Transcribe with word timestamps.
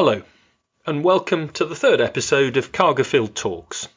Hello, 0.00 0.22
and 0.86 1.02
welcome 1.02 1.48
to 1.48 1.64
the 1.64 1.74
third 1.74 2.00
episode 2.00 2.56
of 2.56 2.70
Cargilfield 2.70 3.34
Talks. 3.34 3.88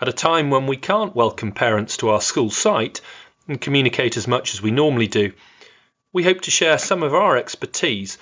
At 0.00 0.08
a 0.08 0.12
time 0.14 0.48
when 0.48 0.66
we 0.66 0.78
can't 0.78 1.14
welcome 1.14 1.52
parents 1.52 1.98
to 1.98 2.08
our 2.08 2.22
school 2.22 2.48
site 2.48 3.02
and 3.46 3.60
communicate 3.60 4.16
as 4.16 4.26
much 4.26 4.54
as 4.54 4.62
we 4.62 4.70
normally 4.70 5.06
do, 5.06 5.34
we 6.14 6.24
hope 6.24 6.40
to 6.40 6.50
share 6.50 6.78
some 6.78 7.02
of 7.02 7.12
our 7.12 7.36
expertise 7.36 8.16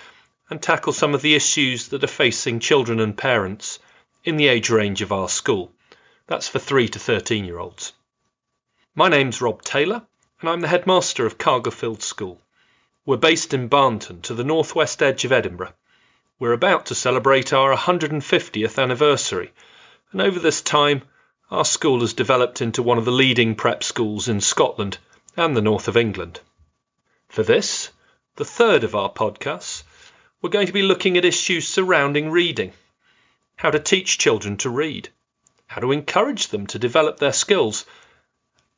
and 0.50 0.60
tackle 0.60 0.92
some 0.92 1.14
of 1.14 1.22
the 1.22 1.36
issues 1.36 1.86
that 1.90 2.02
are 2.02 2.08
facing 2.08 2.58
children 2.58 2.98
and 2.98 3.16
parents 3.16 3.78
in 4.24 4.36
the 4.36 4.48
age 4.48 4.68
range 4.68 5.00
of 5.00 5.12
our 5.12 5.28
school. 5.28 5.70
That's 6.26 6.48
for 6.48 6.58
3 6.58 6.88
to 6.88 6.98
13 6.98 7.44
year 7.44 7.60
olds. 7.60 7.92
My 8.96 9.08
name's 9.08 9.40
Rob 9.40 9.62
Taylor, 9.62 10.02
and 10.40 10.50
I'm 10.50 10.60
the 10.60 10.66
headmaster 10.66 11.24
of 11.24 11.38
Cargilfield 11.38 12.02
School. 12.02 12.40
We're 13.04 13.16
based 13.16 13.54
in 13.54 13.68
Barnton, 13.68 14.22
to 14.22 14.34
the 14.34 14.42
northwest 14.42 15.00
edge 15.04 15.24
of 15.24 15.30
Edinburgh. 15.30 15.74
We're 16.38 16.52
about 16.52 16.86
to 16.86 16.94
celebrate 16.94 17.54
our 17.54 17.74
150th 17.74 18.82
anniversary, 18.82 19.52
and 20.12 20.20
over 20.20 20.38
this 20.38 20.60
time, 20.60 21.00
our 21.50 21.64
school 21.64 22.00
has 22.00 22.12
developed 22.12 22.60
into 22.60 22.82
one 22.82 22.98
of 22.98 23.06
the 23.06 23.10
leading 23.10 23.54
prep 23.54 23.82
schools 23.82 24.28
in 24.28 24.42
Scotland 24.42 24.98
and 25.34 25.56
the 25.56 25.62
north 25.62 25.88
of 25.88 25.96
England. 25.96 26.40
For 27.28 27.42
this, 27.42 27.90
the 28.34 28.44
third 28.44 28.84
of 28.84 28.94
our 28.94 29.10
podcasts, 29.10 29.82
we're 30.42 30.50
going 30.50 30.66
to 30.66 30.74
be 30.74 30.82
looking 30.82 31.16
at 31.16 31.24
issues 31.24 31.68
surrounding 31.68 32.30
reading 32.30 32.74
how 33.56 33.70
to 33.70 33.78
teach 33.78 34.18
children 34.18 34.58
to 34.58 34.68
read, 34.68 35.08
how 35.68 35.80
to 35.80 35.90
encourage 35.90 36.48
them 36.48 36.66
to 36.66 36.78
develop 36.78 37.18
their 37.18 37.32
skills, 37.32 37.86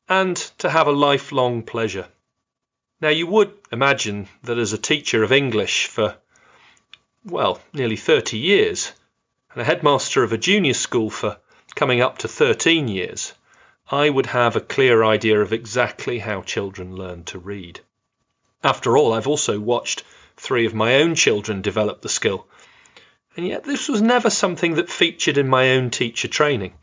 and 0.08 0.36
to 0.58 0.70
have 0.70 0.86
a 0.86 0.92
lifelong 0.92 1.64
pleasure. 1.64 2.06
Now, 3.00 3.08
you 3.08 3.26
would 3.26 3.52
imagine 3.72 4.28
that 4.44 4.58
as 4.58 4.72
a 4.72 4.78
teacher 4.78 5.24
of 5.24 5.32
English 5.32 5.86
for, 5.86 6.16
well, 7.30 7.60
nearly 7.74 7.96
30 7.96 8.38
years, 8.38 8.92
and 9.52 9.60
a 9.60 9.64
headmaster 9.64 10.22
of 10.22 10.32
a 10.32 10.38
junior 10.38 10.72
school 10.72 11.10
for 11.10 11.36
coming 11.74 12.00
up 12.00 12.18
to 12.18 12.28
13 12.28 12.88
years, 12.88 13.34
I 13.90 14.08
would 14.08 14.26
have 14.26 14.56
a 14.56 14.60
clear 14.60 15.04
idea 15.04 15.40
of 15.40 15.52
exactly 15.52 16.18
how 16.18 16.42
children 16.42 16.96
learn 16.96 17.24
to 17.24 17.38
read. 17.38 17.80
After 18.64 18.96
all, 18.96 19.12
I've 19.12 19.26
also 19.26 19.60
watched 19.60 20.04
three 20.36 20.66
of 20.66 20.74
my 20.74 20.96
own 20.96 21.14
children 21.14 21.62
develop 21.62 22.00
the 22.00 22.08
skill, 22.08 22.46
and 23.36 23.46
yet 23.46 23.64
this 23.64 23.88
was 23.88 24.00
never 24.02 24.30
something 24.30 24.74
that 24.74 24.90
featured 24.90 25.38
in 25.38 25.48
my 25.48 25.72
own 25.72 25.90
teacher 25.90 26.28
training. 26.28 26.74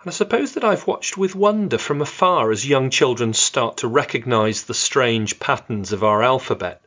And 0.00 0.08
I 0.08 0.12
suppose 0.12 0.52
that 0.52 0.64
I've 0.64 0.86
watched 0.86 1.16
with 1.16 1.34
wonder 1.34 1.78
from 1.78 2.00
afar 2.02 2.50
as 2.50 2.68
young 2.68 2.90
children 2.90 3.32
start 3.32 3.78
to 3.78 3.88
recognise 3.88 4.64
the 4.64 4.74
strange 4.74 5.40
patterns 5.40 5.92
of 5.92 6.04
our 6.04 6.22
alphabet 6.22 6.85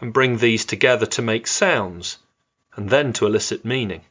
and 0.00 0.12
bring 0.12 0.38
these 0.38 0.64
together 0.64 1.06
to 1.06 1.22
make 1.22 1.46
sounds 1.46 2.18
and 2.74 2.90
then 2.90 3.12
to 3.12 3.26
elicit 3.26 3.64
meaning. 3.64 4.02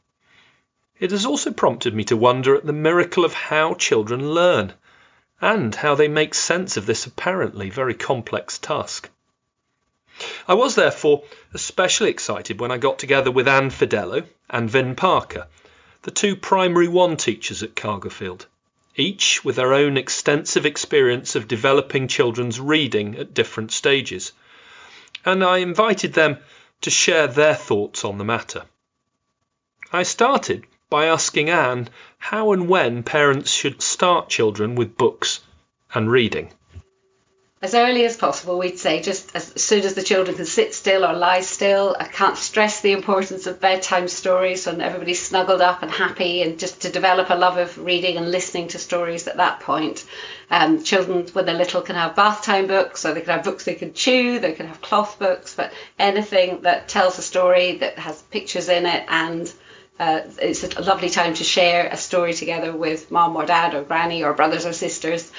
It 0.98 1.10
has 1.10 1.24
also 1.24 1.52
prompted 1.52 1.94
me 1.94 2.04
to 2.04 2.16
wonder 2.16 2.54
at 2.54 2.66
the 2.66 2.72
miracle 2.72 3.24
of 3.24 3.32
how 3.32 3.74
children 3.74 4.32
learn 4.32 4.74
and 5.40 5.74
how 5.74 5.94
they 5.94 6.08
make 6.08 6.34
sense 6.34 6.76
of 6.76 6.86
this 6.86 7.06
apparently 7.06 7.70
very 7.70 7.94
complex 7.94 8.58
task. 8.58 9.08
I 10.48 10.54
was 10.54 10.74
therefore 10.74 11.24
especially 11.54 12.10
excited 12.10 12.60
when 12.60 12.72
I 12.72 12.78
got 12.78 12.98
together 12.98 13.30
with 13.30 13.46
Anne 13.46 13.70
Fidello 13.70 14.24
and 14.50 14.68
Vin 14.68 14.96
Parker 14.96 15.46
the 16.02 16.10
two 16.12 16.36
primary 16.36 16.86
one 16.88 17.16
teachers 17.16 17.62
at 17.62 17.74
Cargilfield, 17.74 18.46
each 18.94 19.44
with 19.44 19.56
their 19.56 19.74
own 19.74 19.96
extensive 19.96 20.64
experience 20.64 21.34
of 21.34 21.48
developing 21.48 22.06
children's 22.06 22.60
reading 22.60 23.16
at 23.16 23.34
different 23.34 23.72
stages. 23.72 24.32
And 25.24 25.44
I 25.44 25.58
invited 25.58 26.14
them 26.14 26.38
to 26.80 26.90
share 26.90 27.26
their 27.26 27.54
thoughts 27.54 28.04
on 28.04 28.18
the 28.18 28.24
matter. 28.24 28.64
I 29.92 30.02
started 30.02 30.64
by 30.90 31.06
asking 31.06 31.50
Anne 31.50 31.88
how 32.18 32.52
and 32.52 32.68
when 32.68 33.02
parents 33.02 33.50
should 33.50 33.82
start 33.82 34.28
children 34.28 34.74
with 34.74 34.96
books 34.96 35.40
and 35.94 36.10
reading 36.10 36.52
as 37.60 37.74
early 37.74 38.04
as 38.04 38.16
possible, 38.16 38.56
we'd 38.56 38.78
say 38.78 39.02
just 39.02 39.34
as 39.34 39.60
soon 39.60 39.82
as 39.84 39.94
the 39.94 40.02
children 40.02 40.36
can 40.36 40.46
sit 40.46 40.74
still 40.74 41.04
or 41.04 41.12
lie 41.12 41.40
still. 41.40 41.96
I 41.98 42.04
can't 42.04 42.36
stress 42.36 42.80
the 42.80 42.92
importance 42.92 43.48
of 43.48 43.60
bedtime 43.60 44.06
stories 44.06 44.64
when 44.66 44.80
everybody's 44.80 45.26
snuggled 45.26 45.60
up 45.60 45.82
and 45.82 45.90
happy, 45.90 46.42
and 46.42 46.56
just 46.56 46.82
to 46.82 46.88
develop 46.88 47.30
a 47.30 47.34
love 47.34 47.58
of 47.58 47.76
reading 47.76 48.16
and 48.16 48.30
listening 48.30 48.68
to 48.68 48.78
stories 48.78 49.26
at 49.26 49.38
that 49.38 49.58
point. 49.58 50.06
Um, 50.50 50.84
children, 50.84 51.26
when 51.32 51.46
they're 51.46 51.54
little, 51.56 51.82
can 51.82 51.96
have 51.96 52.14
bath 52.14 52.44
time 52.44 52.68
books, 52.68 53.04
or 53.04 53.12
they 53.12 53.22
can 53.22 53.34
have 53.34 53.44
books 53.44 53.64
they 53.64 53.74
can 53.74 53.92
chew, 53.92 54.38
they 54.38 54.52
can 54.52 54.68
have 54.68 54.80
cloth 54.80 55.18
books, 55.18 55.56
but 55.56 55.72
anything 55.98 56.60
that 56.62 56.88
tells 56.88 57.18
a 57.18 57.22
story 57.22 57.78
that 57.78 57.98
has 57.98 58.22
pictures 58.22 58.68
in 58.68 58.86
it 58.86 59.04
and 59.08 59.52
uh, 59.98 60.20
it's 60.40 60.62
a 60.62 60.82
lovely 60.82 61.10
time 61.10 61.34
to 61.34 61.44
share 61.44 61.88
a 61.88 61.96
story 61.96 62.32
together 62.32 62.72
with 62.72 63.10
mom 63.10 63.36
or 63.36 63.44
dad 63.44 63.74
or 63.74 63.82
granny 63.82 64.22
or 64.22 64.32
brothers 64.32 64.64
or 64.64 64.72
sisters. 64.72 65.30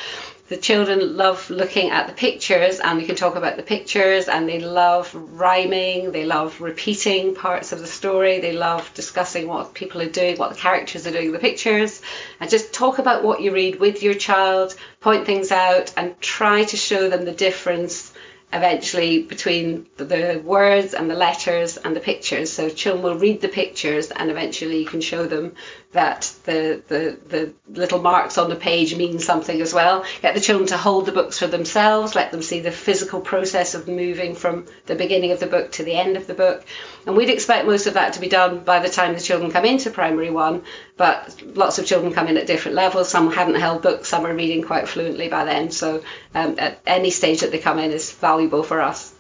The 0.50 0.58
children 0.58 1.16
love 1.16 1.50
looking 1.52 1.92
at 1.92 2.08
the 2.08 2.14
pictures 2.14 2.80
and 2.80 2.98
we 2.98 3.06
can 3.06 3.16
talk 3.16 3.36
about 3.36 3.56
the 3.56 3.64
pictures 3.64 4.28
and 4.28 4.50
they 4.50 4.60
love 4.60 5.14
rhyming 5.14 6.12
they 6.12 6.26
love 6.26 6.60
repeating 6.60 7.36
parts 7.36 7.72
of 7.72 7.80
the 7.80 7.86
story 7.86 8.40
they 8.40 8.54
love 8.54 8.92
discussing 8.96 9.48
what 9.48 9.76
people 9.76 10.02
are 10.02 10.10
doing 10.10 10.38
what 10.38 10.50
the 10.50 10.60
characters 10.60 11.06
are 11.06 11.12
doing 11.12 11.28
in 11.28 11.34
the 11.34 11.40
pictures. 11.40 12.02
And 12.40 12.50
just 12.50 12.74
talk 12.74 12.98
about 12.98 13.24
what 13.24 13.42
you 13.42 13.54
read 13.54 13.80
with 13.80 14.02
your 14.02 14.16
child 14.16 14.76
point 15.00 15.26
things 15.26 15.52
out 15.52 15.94
and 15.96 16.20
try 16.20 16.64
to 16.64 16.78
show 16.78 17.10
them 17.10 17.26
the 17.26 17.32
difference 17.32 18.12
eventually 18.52 19.22
between 19.22 19.86
the 19.98 20.42
words 20.44 20.94
and 20.94 21.10
the 21.10 21.16
letters 21.16 21.78
and 21.78 21.96
the 21.96 22.00
pictures. 22.00 22.52
So 22.52 22.70
children 22.70 23.04
will 23.04 23.20
read 23.20 23.42
the 23.42 23.48
pictures 23.48 24.10
and 24.12 24.32
eventually 24.32 24.80
you 24.80 24.86
can 24.86 25.02
show 25.02 25.26
them 25.28 25.56
that 25.92 26.32
the, 26.44 26.84
the, 26.88 27.18
the 27.28 27.54
little 27.68 28.00
marks 28.00 28.38
on 28.38 28.50
the 28.50 28.56
page 28.56 28.96
mean 28.96 29.18
something 29.18 29.60
as 29.60 29.74
well. 29.74 30.06
Get 30.22 30.36
the 30.36 30.40
children 30.40 30.68
to 30.68 30.78
hold 30.78 31.08
the 31.08 31.12
books 31.12 31.40
for 31.40 31.48
themselves, 31.48 32.14
let 32.14 32.32
them 32.32 32.44
see 32.44 32.60
the 32.60 32.72
physical 32.72 33.22
process 33.22 33.74
of 33.74 33.88
moving 33.88 34.36
from 34.36 34.68
the 34.86 34.94
beginning 34.94 35.32
of 35.32 35.40
the 35.40 35.48
book 35.48 35.72
to 35.74 35.84
the 35.84 35.96
end 35.96 36.16
of 36.16 36.28
the 36.28 36.36
book. 36.36 36.64
And 37.08 37.18
we'd 37.18 37.32
expect 37.32 37.66
most 37.66 37.88
of 37.88 37.96
that 37.96 38.14
to 38.14 38.20
be 38.20 38.30
done 38.30 38.60
by 38.60 38.80
the 38.80 38.90
time 38.90 39.16
the 39.16 39.20
children 39.20 39.52
come 39.52 39.66
into 39.66 39.90
primary 39.90 40.30
one, 40.30 40.62
but 40.96 41.42
lots 41.56 41.80
of 41.80 41.88
children 41.88 42.14
come 42.14 42.28
in 42.28 42.38
at 42.38 42.46
different 42.46 42.76
levels. 42.76 43.10
Some 43.10 43.32
hadn't 43.32 43.56
held 43.56 43.82
books, 43.82 44.10
some 44.10 44.28
are 44.28 44.36
reading 44.36 44.62
quite 44.62 44.88
fluently 44.88 45.28
by 45.28 45.46
then. 45.46 45.72
So 45.72 46.04
um, 46.36 46.56
at 46.60 46.80
any 46.86 47.10
stage 47.10 47.40
that 47.40 47.52
they 47.52 47.58
come 47.58 47.80
in 47.80 47.92
is 47.92 48.12
valuable 48.12 48.62
for 48.62 48.80
us. 48.80 49.16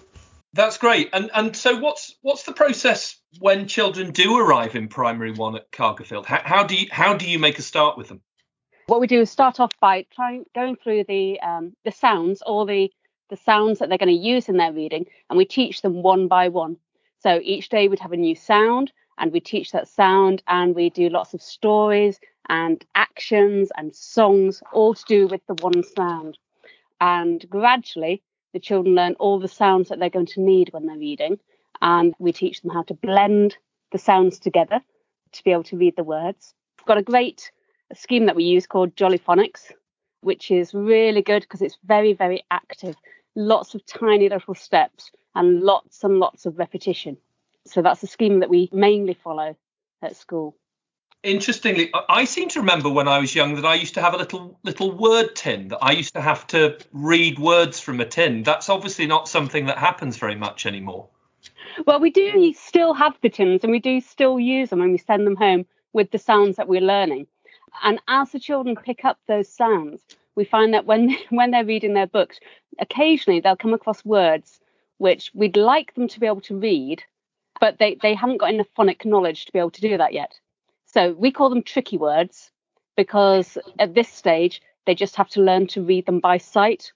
That's 0.54 0.78
great. 0.78 1.10
And 1.14 1.30
and 1.34 1.56
so 1.56 1.78
what's 1.78 2.16
what's 2.22 2.44
the 2.44 2.54
process 2.54 3.20
when 3.40 3.68
children 3.68 4.12
do 4.12 4.38
arrive 4.38 4.76
in 4.76 4.88
primary 4.88 5.32
one 5.32 5.56
at 5.56 5.72
Cargilfield? 5.72 6.26
How, 6.26 6.42
how 6.44 6.64
do 6.64 6.76
you 6.76 6.88
how 6.92 7.16
do 7.16 7.30
you 7.30 7.38
make 7.38 7.60
a 7.60 7.62
start 7.62 7.98
with 7.98 8.08
them? 8.08 8.22
What 8.88 9.00
we 9.00 9.08
do 9.08 9.22
is 9.22 9.30
start 9.30 9.60
off 9.60 9.72
by 9.80 10.08
trying 10.12 10.46
going 10.56 10.76
through 10.76 11.04
the 11.04 11.40
um, 11.42 11.76
the 11.86 11.92
sounds, 11.92 12.42
all 12.42 12.66
the 12.66 12.92
the 13.30 13.38
sounds 13.38 13.78
that 13.78 13.90
they're 13.90 14.00
going 14.00 14.10
to 14.10 14.14
use 14.14 14.50
in 14.50 14.58
their 14.58 14.74
reading, 14.74 15.06
and 15.30 15.38
we 15.38 15.46
teach 15.46 15.84
them 15.84 16.02
one 16.02 16.28
by 16.28 16.48
one. 16.48 16.78
So 17.20 17.40
each 17.44 17.70
day 17.70 17.88
we'd 17.88 18.00
have 18.00 18.14
a 18.14 18.18
new 18.18 18.36
sound, 18.36 18.92
and 19.20 19.32
we 19.32 19.40
teach 19.40 19.72
that 19.72 19.88
sound, 19.88 20.42
and 20.48 20.74
we 20.74 20.90
do 20.90 21.10
lots 21.10 21.36
of 21.36 21.42
stories 21.44 22.20
and 22.48 22.84
actions 22.96 23.70
and 23.78 23.96
songs, 23.96 24.64
all 24.74 24.96
to 24.96 25.04
do 25.08 25.28
with 25.28 25.46
the 25.46 25.54
one 25.62 25.84
sound. 25.84 26.40
And 27.00 27.48
gradually, 27.48 28.24
the 28.54 28.60
children 28.60 28.96
learn 28.96 29.16
all 29.20 29.40
the 29.40 29.48
sounds 29.48 29.90
that 29.90 30.00
they're 30.00 30.10
going 30.10 30.26
to 30.26 30.42
need 30.42 30.70
when 30.72 30.86
they're 30.86 30.98
reading, 30.98 31.40
and 31.82 32.14
we 32.20 32.32
teach 32.32 32.62
them 32.62 32.72
how 32.72 32.84
to 32.84 32.94
blend 32.94 33.58
the 33.92 33.98
sounds 33.98 34.40
together 34.40 34.82
to 35.32 35.44
be 35.44 35.52
able 35.52 35.64
to 35.64 35.78
read 35.78 35.96
the 35.96 36.04
words. 36.04 36.54
We've 36.80 36.86
got 36.86 36.98
a 36.98 37.04
great 37.04 37.52
scheme 37.94 38.26
that 38.26 38.36
we 38.36 38.44
use 38.44 38.68
called 38.68 38.96
Jolly 38.96 39.20
Phonics, 39.20 39.72
which 40.22 40.52
is 40.52 40.74
really 40.74 41.22
good 41.22 41.42
because 41.44 41.62
it's 41.62 41.78
very, 41.84 42.14
very 42.14 42.44
active. 42.52 42.96
Lots 43.36 43.76
of 43.76 43.86
tiny 43.86 44.30
little 44.30 44.56
steps 44.56 45.12
and 45.36 45.62
lots 45.62 46.04
and 46.04 46.20
lots 46.20 46.46
of 46.46 46.58
repetition. 46.58 47.18
So 47.66 47.82
that's 47.82 48.02
the 48.02 48.08
scheme 48.08 48.40
that 48.40 48.50
we 48.50 48.70
mainly 48.72 49.14
follow 49.14 49.56
at 50.02 50.16
school 50.16 50.56
interestingly, 51.24 51.92
I 52.08 52.26
seem 52.26 52.50
to 52.50 52.60
remember 52.60 52.90
when 52.90 53.08
I 53.08 53.20
was 53.20 53.34
young 53.36 53.56
that 53.56 53.66
I 53.66 53.76
used 53.76 53.96
to 53.96 54.02
have 54.02 54.14
a 54.14 54.18
little 54.18 54.60
little 54.64 54.92
word 54.92 55.36
tin 55.36 55.70
that 55.70 55.80
I 55.82 55.92
used 55.92 56.14
to 56.14 56.22
have 56.22 56.48
to 56.48 56.78
read 56.92 57.40
words 57.40 57.80
from 57.80 58.00
a 58.00 58.06
tin. 58.06 58.44
That's 58.44 58.70
obviously 58.70 59.06
not 59.06 59.28
something 59.28 59.66
that 59.66 59.78
happens 59.78 60.18
very 60.18 60.36
much 60.36 60.66
anymore. 60.66 61.08
Well, 61.86 62.00
we 62.00 62.10
do 62.10 62.54
still 62.54 62.94
have 62.94 63.18
the 63.22 63.30
tins 63.30 63.64
and 63.64 63.72
we 63.72 63.80
do 63.80 64.02
still 64.02 64.40
use 64.40 64.70
them 64.70 64.80
when 64.80 64.92
we 64.92 64.98
send 64.98 65.26
them 65.26 65.36
home 65.36 65.66
with 65.94 66.12
the 66.12 66.20
sounds 66.20 66.58
that 66.58 66.68
we're 66.68 66.82
learning. 66.82 67.28
And 67.84 68.00
as 68.08 68.32
the 68.32 68.40
children 68.40 68.76
pick 68.76 69.06
up 69.06 69.20
those 69.28 69.48
sounds, 69.48 70.02
we 70.36 70.44
find 70.44 70.74
that 70.74 70.86
when 70.86 71.16
when 71.30 71.52
they're 71.52 71.66
reading 71.66 71.94
their 71.94 72.08
books, 72.08 72.40
occasionally 72.80 73.40
they'll 73.40 73.56
come 73.56 73.74
across 73.74 74.04
words 74.06 74.60
which 75.00 75.32
we'd 75.34 75.58
like 75.58 75.94
them 75.96 76.08
to 76.10 76.20
be 76.20 76.28
able 76.28 76.42
to 76.42 76.58
read, 76.58 77.02
but 77.60 77.80
they, 77.80 77.98
they 78.02 78.14
haven't 78.14 78.38
got 78.38 78.54
enough 78.54 78.68
phonic 78.76 79.06
knowledge 79.06 79.46
to 79.46 79.52
be 79.54 79.60
able 79.60 79.72
to 79.72 79.82
do 79.82 79.98
that 79.98 80.14
yet. 80.14 80.38
So 80.92 81.14
we 81.14 81.32
call 81.32 81.50
them 81.50 81.64
tricky 81.64 81.98
words 81.98 82.52
because 82.98 83.58
at 83.78 83.94
this 83.94 84.10
stage 84.10 84.62
they 84.86 84.96
just 84.96 85.16
have 85.16 85.30
to 85.30 85.42
learn 85.42 85.68
to 85.68 85.84
read 85.84 86.06
them 86.08 86.20
by 86.20 86.38
sight. 86.38 86.92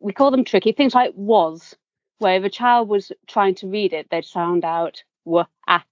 We 0.00 0.12
call 0.12 0.30
them 0.30 0.44
tricky 0.44 0.72
things 0.72 0.94
like 0.94 1.12
was, 1.14 1.74
where 2.18 2.36
if 2.36 2.44
a 2.44 2.50
child 2.50 2.88
was 2.88 3.10
trying 3.26 3.54
to 3.56 3.66
read 3.66 3.92
it, 3.92 4.08
they'd 4.10 4.24
sound 4.24 4.64
out 4.64 5.02
w 5.24 5.40
as, 5.40 5.46
ah, 5.66 5.84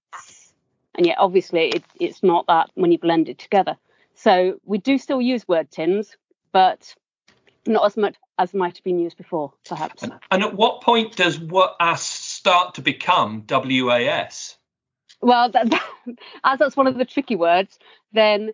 And 0.96 1.06
yet, 1.06 1.16
obviously, 1.18 1.68
it, 1.68 1.84
it's 1.98 2.22
not 2.22 2.46
that 2.46 2.70
when 2.74 2.92
you 2.92 2.98
blend 2.98 3.28
it 3.28 3.38
together. 3.38 3.76
So 4.14 4.60
we 4.64 4.78
do 4.78 4.98
still 4.98 5.20
use 5.20 5.48
word 5.48 5.70
tins, 5.70 6.16
but 6.52 6.94
not 7.66 7.84
as 7.86 7.96
much 7.96 8.16
as 8.38 8.54
might 8.54 8.76
have 8.76 8.84
been 8.84 8.98
used 8.98 9.16
before, 9.16 9.52
perhaps. 9.66 10.02
And, 10.02 10.12
and 10.30 10.42
at 10.42 10.54
what 10.54 10.82
point 10.82 11.16
does 11.16 11.38
WAS 11.38 11.70
ah, 11.80 11.94
start 11.94 12.74
to 12.74 12.82
become 12.82 13.44
WAS? 13.48 14.56
Well, 15.20 15.50
that, 15.50 15.70
that, 15.70 15.88
as 16.44 16.58
that's 16.58 16.76
one 16.76 16.86
of 16.86 16.98
the 16.98 17.04
tricky 17.04 17.36
words, 17.36 17.78
then 18.12 18.52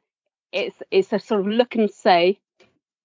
it's 0.52 0.76
it's 0.90 1.12
a 1.12 1.18
sort 1.18 1.40
of 1.40 1.46
look 1.46 1.74
and 1.74 1.90
say 1.90 2.38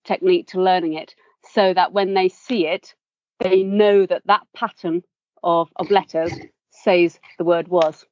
technique 0.03 0.47
to 0.47 0.61
learning 0.61 0.93
it, 0.93 1.15
so 1.53 1.73
that 1.73 1.93
when 1.93 2.13
they 2.13 2.29
see 2.29 2.67
it, 2.67 2.93
they 3.39 3.63
know 3.63 4.05
that 4.05 4.25
that 4.25 4.47
pattern 4.55 5.03
of, 5.43 5.69
of 5.75 5.91
letters 5.91 6.33
says 6.69 7.19
the 7.37 7.43
word 7.43 7.67
was. 7.67 8.05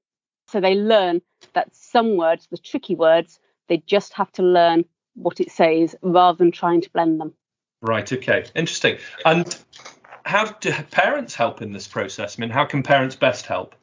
So 0.48 0.60
they 0.60 0.76
learn 0.76 1.22
that 1.54 1.76
some 1.76 2.18
words, 2.18 2.48
the 2.50 2.58
tricky 2.58 2.96
words, 2.96 3.40
they 3.68 3.78
just 3.86 4.14
have 4.14 4.32
to 4.34 4.44
learn 4.44 4.86
what 5.16 5.40
it 5.40 5.52
says 5.52 5.96
rather 6.02 6.38
than 6.38 6.52
trying 6.52 6.82
to 6.82 6.90
blend 6.92 7.20
them. 7.20 7.34
Right. 7.82 8.12
Okay. 8.12 8.46
Interesting. 8.56 8.98
And 9.26 9.58
how 10.26 10.46
do 10.46 10.72
parents 10.92 11.36
help 11.36 11.62
in 11.62 11.72
this 11.72 11.88
process? 11.88 12.38
I 12.38 12.42
mean, 12.42 12.50
how 12.50 12.66
can 12.66 12.84
parents 12.84 13.16
best 13.16 13.46
help? 13.46 13.76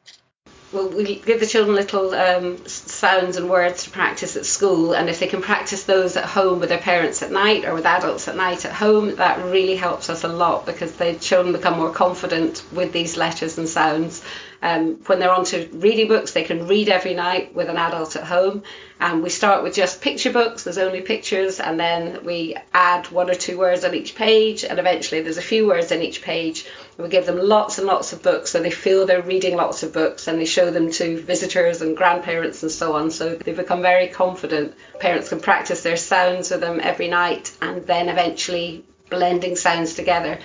Well, 0.73 0.89
we 0.89 1.19
give 1.19 1.39
the 1.39 1.45
children 1.45 1.75
little 1.75 2.15
um, 2.15 2.65
sounds 2.65 3.37
and 3.37 3.47
words 3.47 3.83
to 3.83 3.91
practice 3.91 4.35
at 4.35 4.47
school, 4.47 4.93
and 4.93 5.07
if 5.07 5.19
they 5.19 5.27
can 5.27 5.43
practice 5.43 5.83
those 5.83 6.17
at 6.17 6.25
home 6.25 6.59
with 6.59 6.69
their 6.69 6.79
parents 6.79 7.21
at 7.21 7.31
night 7.31 7.63
or 7.63 7.75
with 7.75 7.85
adults 7.85 8.27
at 8.27 8.35
night 8.35 8.65
at 8.65 8.73
home, 8.73 9.15
that 9.17 9.37
really 9.45 9.75
helps 9.75 10.09
us 10.09 10.23
a 10.23 10.27
lot 10.27 10.65
because 10.65 10.93
the 10.93 11.13
children 11.13 11.53
become 11.53 11.77
more 11.77 11.91
confident 11.91 12.63
with 12.71 12.91
these 12.91 13.17
letters 13.17 13.59
and 13.59 13.69
sounds 13.69 14.23
um, 14.63 14.95
when 15.07 15.19
they're 15.19 15.29
onto 15.29 15.67
reading 15.73 16.07
books, 16.07 16.31
they 16.31 16.43
can 16.43 16.67
read 16.67 16.87
every 16.87 17.13
night 17.13 17.53
with 17.53 17.69
an 17.69 17.75
adult 17.75 18.15
at 18.15 18.23
home. 18.23 18.63
And 18.97 19.21
we 19.21 19.29
start 19.29 19.61
with 19.61 19.75
just 19.75 19.99
picture 19.99 20.31
books, 20.31 20.63
there's 20.63 20.77
only 20.77 21.01
pictures, 21.01 21.59
and 21.59 21.77
then 21.77 22.23
we 22.23 22.55
add 22.73 23.11
one 23.11 23.29
or 23.29 23.33
two 23.33 23.57
words 23.57 23.83
on 23.83 23.93
each 23.93 24.15
page, 24.15 24.63
and 24.63 24.79
eventually 24.79 25.21
there's 25.21 25.37
a 25.37 25.41
few 25.41 25.67
words 25.67 25.91
in 25.91 26.01
each 26.01 26.21
page. 26.21 26.65
We 26.97 27.09
give 27.09 27.25
them 27.25 27.39
lots 27.39 27.77
and 27.77 27.85
lots 27.85 28.13
of 28.13 28.23
books 28.23 28.51
so 28.51 28.61
they 28.61 28.71
feel 28.71 29.05
they're 29.05 29.21
reading 29.21 29.57
lots 29.57 29.83
of 29.83 29.91
books, 29.91 30.29
and 30.29 30.39
they 30.39 30.45
show 30.45 30.71
them 30.71 30.89
to 30.91 31.21
visitors 31.21 31.81
and 31.81 31.97
grandparents 31.97 32.63
and 32.63 32.71
so 32.71 32.93
on. 32.93 33.11
So 33.11 33.35
they 33.35 33.51
become 33.51 33.81
very 33.81 34.07
confident. 34.07 34.75
Parents 34.97 35.27
can 35.27 35.41
practice 35.41 35.83
their 35.83 35.97
sounds 35.97 36.51
with 36.51 36.61
them 36.61 36.79
every 36.81 37.09
night, 37.09 37.51
and 37.61 37.85
then 37.85 38.07
eventually 38.07 38.85
blending 39.09 39.57
sounds 39.57 39.95
together. 39.95 40.39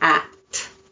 Cat 0.00 0.24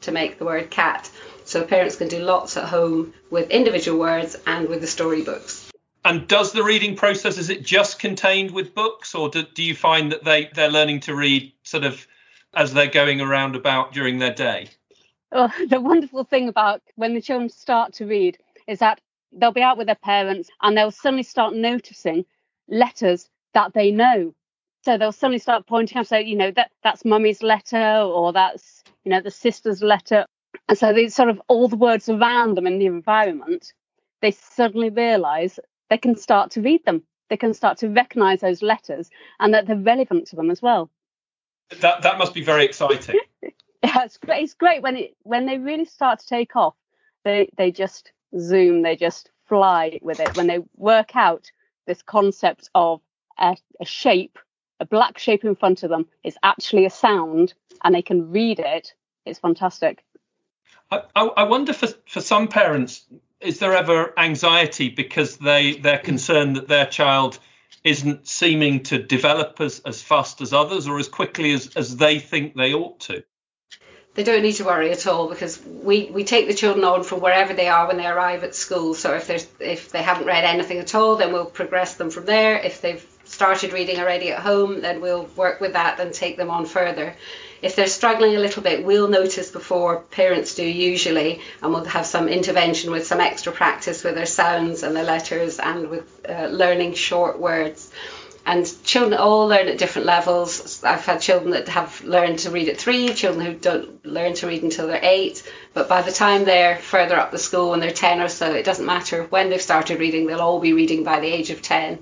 to 0.01 0.13
make 0.13 0.39
the 0.39 0.45
word 0.45 0.71
cat. 0.71 1.09
So 1.49 1.65
parents 1.65 1.97
can 1.97 2.09
do 2.09 2.19
lots 2.19 2.59
at 2.59 2.69
home 2.69 3.15
with 3.31 3.49
individual 3.49 3.99
words 3.99 4.37
and 4.47 4.69
with 4.69 4.83
the 4.83 4.87
storybooks. 4.87 5.71
And 6.05 6.29
does 6.29 6.53
the 6.53 6.63
reading 6.63 6.95
process 6.95 7.39
is 7.39 7.49
it 7.49 7.63
just 7.65 7.99
contained 7.99 8.51
with 8.51 8.75
books, 8.75 9.15
or 9.15 9.31
do, 9.31 9.45
do 9.55 9.63
you 9.63 9.75
find 9.75 10.13
that 10.13 10.25
they 10.25 10.51
they're 10.55 10.71
learning 10.71 11.01
to 11.01 11.15
read 11.15 11.51
sort 11.63 11.85
of 11.85 12.07
as 12.53 12.75
they're 12.75 12.87
going 12.87 13.23
around 13.23 13.57
about 13.57 13.95
during 13.95 14.19
their 14.19 14.35
day? 14.35 14.69
Well, 15.33 15.51
oh, 15.59 15.67
the 15.71 15.81
wonderful 15.81 16.23
thing 16.25 16.51
about 16.51 16.83
when 16.97 17.15
the 17.15 17.23
children 17.23 17.49
start 17.49 17.95
to 17.95 18.05
read 18.05 18.37
is 18.67 18.81
that 18.81 19.01
they'll 19.33 19.51
be 19.51 19.63
out 19.63 19.79
with 19.79 19.87
their 19.87 19.97
parents 19.97 20.51
and 20.61 20.77
they'll 20.77 20.91
suddenly 20.91 21.23
start 21.23 21.55
noticing 21.55 22.27
letters 22.69 23.27
that 23.55 23.73
they 23.73 23.91
know. 23.91 24.35
So 24.85 24.99
they'll 24.99 25.13
suddenly 25.13 25.39
start 25.39 25.67
pointing 25.67 25.97
out, 25.97 26.09
say, 26.09 26.25
you 26.25 26.37
know, 26.37 26.51
that 26.51 26.73
that's 26.83 27.07
mummy's 27.07 27.43
letter 27.43 28.01
or 28.03 28.35
that's, 28.35 28.85
you 29.05 29.11
know, 29.11 29.23
the 29.23 29.31
sister's 29.31 29.83
letter 29.83 30.27
and 30.69 30.77
so 30.77 30.93
they 30.93 31.09
sort 31.09 31.31
of 31.31 31.41
all 31.49 31.69
the 31.69 31.77
words 31.77 32.09
around 32.09 32.57
them 32.57 32.67
in 32.67 32.79
the 32.79 32.87
environment, 32.87 33.73
they 34.21 34.31
suddenly 34.31 34.91
realize 34.91 35.59
they 35.89 35.99
can 35.99 36.17
start 36.17 36.51
to 36.53 36.61
read 36.61 36.85
them. 36.85 37.03
They 37.31 37.37
can 37.37 37.55
start 37.55 37.79
to 37.79 37.89
recognize 37.89 38.41
those 38.41 38.63
letters 38.63 39.11
and 39.41 39.53
that 39.55 39.67
they're 39.67 39.77
relevant 39.77 40.27
to 40.29 40.37
them 40.37 40.51
as 40.51 40.63
well. 40.63 40.91
That 41.81 42.03
that 42.03 42.19
must 42.19 42.35
be 42.35 42.43
very 42.43 42.65
exciting. 42.65 43.21
yeah, 43.43 44.05
it's 44.05 44.17
great. 44.17 44.43
It's 44.43 44.55
great 44.55 44.83
when 44.83 44.97
it 44.97 45.17
when 45.23 45.47
they 45.47 45.59
really 45.59 45.85
start 45.85 46.21
to 46.21 46.27
take 46.27 46.57
off. 46.57 46.75
They 47.25 47.51
they 47.57 47.71
just 47.71 48.13
zoom. 48.39 48.83
They 48.83 48.97
just 48.97 49.31
fly 49.47 49.99
with 50.03 50.21
it. 50.21 50.37
When 50.37 50.47
they 50.47 50.61
work 50.77 51.15
out 51.15 51.51
this 51.87 52.03
concept 52.03 52.71
of 52.75 53.01
a, 53.39 53.57
a 53.81 53.85
shape, 53.85 54.39
a 54.81 54.87
black 54.87 55.19
shape 55.19 55.45
in 55.45 55.55
front 55.55 55.83
of 55.83 55.91
them 55.91 56.07
is 56.25 56.39
actually 56.43 56.87
a 56.87 56.91
sound, 56.91 57.53
and 57.85 57.95
they 57.95 58.03
can 58.03 58.31
read 58.31 58.59
it. 58.59 58.95
It's 59.27 59.39
fantastic. 59.39 60.03
I, 60.91 61.03
I 61.15 61.43
wonder 61.45 61.73
for 61.73 61.89
for 62.07 62.21
some 62.21 62.49
parents, 62.49 63.05
is 63.41 63.59
there 63.59 63.75
ever 63.75 64.19
anxiety 64.19 64.89
because 64.89 65.37
they 65.37 65.75
they're 65.75 65.99
concerned 65.99 66.57
that 66.57 66.69
their 66.69 66.87
child 66.87 67.39
isn't 67.85 68.27
seeming 68.27 68.83
to 68.85 68.99
develop 68.99 69.61
as, 69.61 69.81
as 69.81 70.03
fast 70.03 70.41
as 70.41 70.53
others 70.53 70.89
or 70.89 70.99
as 70.99 71.09
quickly 71.09 71.53
as, 71.53 71.69
as 71.77 71.97
they 71.97 72.19
think 72.19 72.55
they 72.55 72.75
ought 72.75 73.01
to? 73.01 73.23
They 74.15 74.25
don't 74.25 74.43
need 74.43 74.55
to 74.55 74.65
worry 74.65 74.91
at 74.91 75.07
all 75.07 75.29
because 75.29 75.63
we, 75.65 76.11
we 76.11 76.25
take 76.25 76.49
the 76.49 76.55
children 76.55 76.85
on 76.85 77.05
from 77.05 77.21
wherever 77.21 77.55
they 77.55 77.69
are 77.69 77.87
when 77.87 77.99
they 77.99 78.07
arrive 78.07 78.43
at 78.43 78.55
school. 78.55 78.95
So 78.95 79.15
if 79.15 79.29
there's 79.29 79.47
if 79.61 79.91
they 79.91 80.03
haven't 80.03 80.27
read 80.27 80.45
anything 80.45 80.79
at 80.79 80.95
all, 80.95 81.17
then 81.17 81.33
we'll 81.33 81.45
progress 81.45 81.95
them 81.95 82.11
from 82.11 82.25
there. 82.25 82.59
If 82.59 82.81
they've 82.81 83.05
started 83.25 83.73
reading 83.73 84.01
already 84.01 84.33
at 84.33 84.41
home, 84.41 84.81
then 84.81 85.01
we'll 85.01 85.27
work 85.37 85.61
with 85.61 85.75
that 85.75 86.01
and 86.01 86.13
take 86.13 86.37
them 86.37 86.51
on 86.51 86.67
further 86.67 87.15
if 87.61 87.75
they're 87.75 87.87
struggling 87.87 88.37
a 88.37 88.39
little 88.39 88.63
bit, 88.63 88.85
we'll 88.85 89.09
notice 89.09 89.51
before 89.51 90.03
parents 90.11 90.55
do 90.55 90.65
usually, 90.65 91.41
and 91.63 91.73
we'll 91.73 91.85
have 91.85 92.07
some 92.07 92.29
intervention 92.29 92.91
with 92.91 93.07
some 93.07 93.21
extra 93.21 93.53
practice 93.53 94.05
with 94.05 94.15
their 94.15 94.27
sounds 94.27 94.83
and 94.83 94.95
their 94.95 95.05
letters 95.05 95.59
and 95.59 95.89
with 95.89 96.25
uh, 96.29 96.47
learning 96.47 96.95
short 96.95 97.39
words. 97.39 97.93
And 98.49 98.67
children 98.83 99.21
all 99.21 99.47
learn 99.47 99.69
at 99.69 99.77
different 99.77 100.07
levels. 100.07 100.83
I've 100.83 101.05
had 101.05 101.21
children 101.21 101.51
that 101.51 101.69
have 101.69 102.03
learned 102.03 102.39
to 102.41 102.51
read 102.51 102.71
at 102.71 102.79
three, 102.79 103.13
children 103.13 103.45
who 103.45 103.53
don't 103.53 104.07
learn 104.07 104.33
to 104.37 104.47
read 104.47 104.63
until 104.63 104.87
they're 104.87 105.01
eight. 105.03 105.43
But 105.75 105.87
by 105.87 106.01
the 106.01 106.13
time 106.13 106.47
they're 106.47 106.79
further 106.79 107.17
up 107.17 107.31
the 107.31 107.39
school, 107.39 107.69
when 107.69 107.81
they're 107.81 107.91
10 107.91 108.23
or 108.23 108.29
so, 108.29 108.55
it 108.55 108.65
doesn't 108.65 108.87
matter 108.87 109.25
when 109.25 109.51
they've 109.51 109.61
started 109.61 110.01
reading, 110.01 110.27
they'll 110.27 110.41
all 110.41 110.61
be 110.61 110.73
reading 110.73 111.05
by 111.05 111.21
the 111.21 111.27
age 111.27 111.51
of 111.51 111.61
10. 111.61 111.99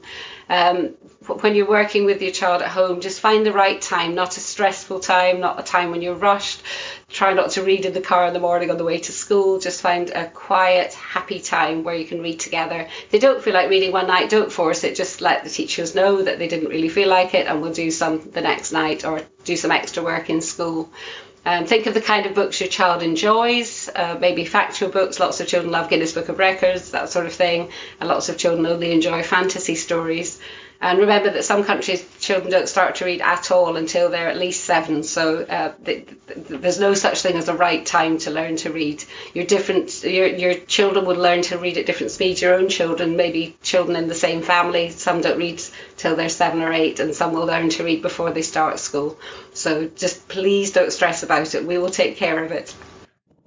Um, 0.49 0.95
when 1.27 1.57
you're 1.57 1.69
working 1.69 2.05
with 2.05 2.23
your 2.23 2.31
child 2.31 2.63
at 2.63 2.69
home, 2.69 3.01
just 3.01 3.19
find 3.19 3.45
the 3.45 3.53
right 3.53 3.83
time, 3.83 4.15
not 4.15 4.37
a 4.37 4.41
stressful 4.41 5.01
time, 5.01 5.41
not 5.41 5.59
a 5.59 5.65
time 5.65 5.91
when 5.91 6.01
you're 6.01 6.15
rushed. 6.15 6.63
Try 7.09 7.35
not 7.35 7.51
to 7.51 7.63
read 7.63 7.85
in 7.85 7.93
the 7.93 8.01
car 8.01 8.27
in 8.27 8.35
the 8.35 8.41
morning 8.41 8.71
on 8.71 8.79
the 8.79 8.85
way 8.85 8.99
to 8.99 9.13
school. 9.13 9.61
Just 9.61 9.81
find 9.81 10.11
a 10.11 10.29
quiet, 10.29 10.93
happy 10.93 11.41
time 11.41 11.85
where 11.85 11.95
you 11.95 12.05
can 12.05 12.21
read 12.21 12.41
together. 12.41 12.81
If 12.81 13.11
they 13.11 13.19
don't 13.19 13.43
feel 13.43 13.55
like 13.55 13.71
reading 13.71 13.93
one 13.93 14.09
night, 14.09 14.29
don't 14.29 14.53
force 14.53 14.83
it. 14.85 14.97
Just 14.97 15.21
let 15.21 15.45
the 15.45 15.51
teachers 15.51 15.95
know 15.95 16.23
that 16.23 16.39
they 16.39 16.49
didn't 16.49 16.69
really 16.69 16.89
feel 16.89 17.09
like 17.09 17.33
it 17.35 17.47
and 17.47 17.63
we'll 17.63 17.73
do 17.73 17.91
some 17.91 18.31
the 18.33 18.41
next 18.41 18.73
night 18.73 19.05
or 19.05 19.23
do 19.45 19.57
some 19.57 19.71
extra 19.71 20.03
work 20.03 20.29
in 20.31 20.41
school. 20.41 20.91
Um, 21.47 21.65
think 21.65 21.87
of 21.87 21.95
the 21.95 22.01
kind 22.01 22.27
of 22.27 22.35
books 22.35 22.61
your 22.61 22.69
child 22.69 23.05
enjoys, 23.05 23.89
uh, 23.95 24.19
maybe 24.21 24.45
factual 24.45 24.91
books. 24.91 25.21
Lots 25.21 25.41
of 25.41 25.47
children 25.47 25.71
love 25.71 25.89
Guinness 25.89 26.13
Book 26.13 26.29
of 26.29 26.41
Records, 26.41 26.91
that 26.91 27.09
sort 27.09 27.27
of 27.27 27.33
thing, 27.33 27.71
and 28.01 28.09
lots 28.09 28.29
of 28.29 28.37
children 28.37 28.67
only 28.67 28.91
enjoy 28.91 29.23
fantasy 29.23 29.77
stories. 29.77 30.41
And 30.81 30.99
remember 30.99 31.31
that 31.31 31.45
some 31.45 31.65
countries 31.65 32.07
children 32.21 32.51
don't 32.51 32.69
start 32.69 32.97
to 32.97 33.07
read 33.07 33.23
at 33.23 33.51
all 33.51 33.77
until 33.77 34.11
they're 34.11 34.29
at 34.29 34.37
least 34.37 34.65
seven. 34.65 35.03
So 35.03 35.43
uh, 35.43 35.73
th- 35.85 36.07
th- 36.07 36.49
there's 36.49 36.79
no 36.79 36.93
such 36.95 37.23
thing 37.23 37.37
as 37.37 37.49
a 37.49 37.55
right 37.55 37.85
time 37.85 38.19
to 38.19 38.31
learn 38.31 38.57
to 38.57 38.73
read. 38.73 39.03
Your 39.33 39.47
different 39.47 40.05
your 40.05 40.27
your 40.27 40.55
children 40.55 41.07
would 41.07 41.17
learn 41.17 41.43
to 41.43 41.59
read 41.59 41.79
at 41.79 41.87
different 41.87 42.13
speeds. 42.13 42.43
Your 42.43 42.55
own 42.55 42.69
children, 42.69 43.17
maybe 43.17 43.57
children 43.63 43.97
in 43.97 44.09
the 44.09 44.15
same 44.15 44.43
family, 44.43 44.91
some 44.91 45.23
don't 45.23 45.39
read 45.39 45.63
till 45.97 46.15
they're 46.15 46.29
seven 46.29 46.61
or 46.63 46.73
eight, 46.73 47.01
and 47.01 47.15
some 47.15 47.33
will 47.33 47.47
learn 47.47 47.71
to 47.71 47.85
read 47.85 48.03
before 48.03 48.31
they 48.31 48.43
start 48.43 48.79
school. 48.79 49.19
So 49.55 49.89
just 49.89 50.29
please 50.29 50.73
don't 50.73 50.93
stress 50.93 51.23
about 51.23 51.55
it. 51.55 51.65
We 51.65 51.79
will 51.79 51.91
take 51.91 52.17
care 52.17 52.45
of 52.45 52.53
it. 52.53 52.75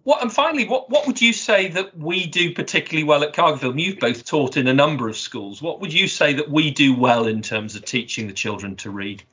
What 0.03 0.22
and 0.22 0.32
finally, 0.32 0.68
what 0.68 0.89
what 0.89 1.08
would 1.08 1.22
you 1.22 1.34
say 1.34 1.68
that 1.70 1.98
we 1.98 2.27
do 2.27 2.53
particularly 2.53 3.03
well 3.03 3.24
at 3.24 3.34
Cargill? 3.34 3.77
You've 3.77 4.00
both 4.00 4.25
taught 4.25 4.58
in 4.58 4.68
a 4.68 4.74
number 4.74 5.08
of 5.08 5.18
schools. 5.18 5.62
What 5.62 5.82
would 5.82 5.94
you 5.94 6.08
say 6.08 6.34
that 6.34 6.50
we 6.50 6.72
do 6.72 6.96
well 6.96 7.27
in 7.27 7.41
terms 7.41 7.75
of 7.75 7.86
teaching 7.86 8.27
the 8.27 8.34
children 8.34 8.75
to 8.77 8.89
read? 8.89 9.24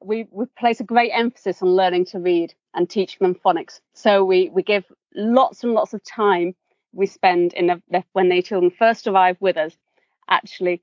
We 0.00 0.26
we 0.30 0.46
place 0.58 0.80
a 0.80 0.84
great 0.84 1.10
emphasis 1.12 1.62
on 1.62 1.70
learning 1.70 2.06
to 2.06 2.18
read 2.18 2.54
and 2.74 2.88
teaching 2.88 3.18
them 3.20 3.34
phonics. 3.34 3.80
So 3.94 4.24
we 4.24 4.48
we 4.50 4.62
give 4.62 4.84
lots 5.14 5.64
and 5.64 5.72
lots 5.72 5.94
of 5.94 6.02
time 6.04 6.54
we 6.92 7.06
spend 7.06 7.52
in 7.54 7.66
the, 7.66 8.04
when 8.12 8.28
the 8.28 8.42
children 8.42 8.70
first 8.70 9.06
arrive 9.06 9.36
with 9.40 9.56
us, 9.56 9.76
actually 10.28 10.82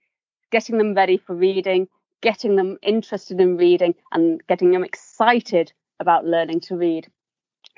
getting 0.52 0.78
them 0.78 0.96
ready 0.96 1.18
for 1.18 1.36
reading, 1.36 1.88
getting 2.22 2.56
them 2.56 2.78
interested 2.82 3.40
in 3.40 3.58
reading, 3.58 3.96
and 4.12 4.42
getting 4.48 4.72
them 4.72 4.84
excited 4.84 5.72
about 6.00 6.26
learning 6.26 6.62
to 6.62 6.76
read. 6.76 7.08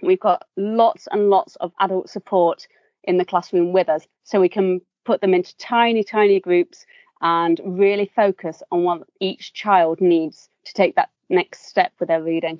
We've 0.01 0.19
got 0.19 0.47
lots 0.57 1.07
and 1.11 1.29
lots 1.29 1.55
of 1.57 1.71
adult 1.79 2.09
support 2.09 2.67
in 3.03 3.17
the 3.17 3.25
classroom 3.25 3.73
with 3.73 3.89
us, 3.89 4.07
so 4.23 4.39
we 4.39 4.49
can 4.49 4.81
put 5.05 5.21
them 5.21 5.33
into 5.33 5.55
tiny, 5.57 6.03
tiny 6.03 6.39
groups 6.39 6.85
and 7.21 7.59
really 7.63 8.11
focus 8.15 8.63
on 8.71 8.83
what 8.83 9.03
each 9.19 9.53
child 9.53 10.01
needs 10.01 10.49
to 10.65 10.73
take 10.73 10.95
that 10.95 11.09
next 11.29 11.67
step 11.67 11.91
with 11.99 12.09
their 12.09 12.23
reading. 12.23 12.59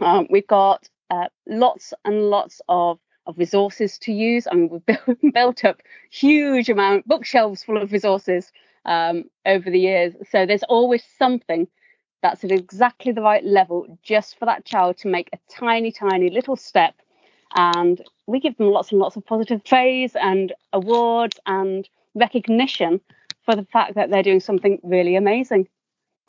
Um, 0.00 0.26
we've 0.30 0.46
got 0.46 0.88
uh, 1.10 1.28
lots 1.46 1.92
and 2.04 2.30
lots 2.30 2.60
of 2.68 2.98
of 3.26 3.38
resources 3.38 3.98
to 3.98 4.12
use. 4.12 4.46
I 4.50 4.54
mean, 4.54 4.68
we've 4.68 4.86
built, 5.06 5.18
built 5.32 5.64
up 5.64 5.80
huge 6.10 6.68
amount 6.68 7.06
bookshelves 7.06 7.62
full 7.62 7.80
of 7.80 7.92
resources 7.92 8.52
um, 8.84 9.24
over 9.46 9.70
the 9.70 9.78
years. 9.78 10.14
So 10.30 10.46
there's 10.46 10.64
always 10.64 11.04
something 11.18 11.68
that's 12.22 12.44
at 12.44 12.52
exactly 12.52 13.12
the 13.12 13.20
right 13.20 13.44
level 13.44 13.98
just 14.02 14.38
for 14.38 14.46
that 14.46 14.64
child 14.64 14.96
to 14.98 15.08
make 15.08 15.28
a 15.32 15.38
tiny, 15.50 15.90
tiny 15.90 16.30
little 16.30 16.56
step. 16.56 16.94
And 17.54 18.00
we 18.26 18.40
give 18.40 18.56
them 18.56 18.68
lots 18.68 18.92
and 18.92 19.00
lots 19.00 19.16
of 19.16 19.26
positive 19.26 19.64
praise 19.64 20.16
and 20.16 20.52
awards 20.72 21.38
and 21.46 21.86
recognition 22.14 23.00
for 23.44 23.56
the 23.56 23.64
fact 23.64 23.94
that 23.96 24.10
they're 24.10 24.22
doing 24.22 24.40
something 24.40 24.78
really 24.82 25.16
amazing. 25.16 25.68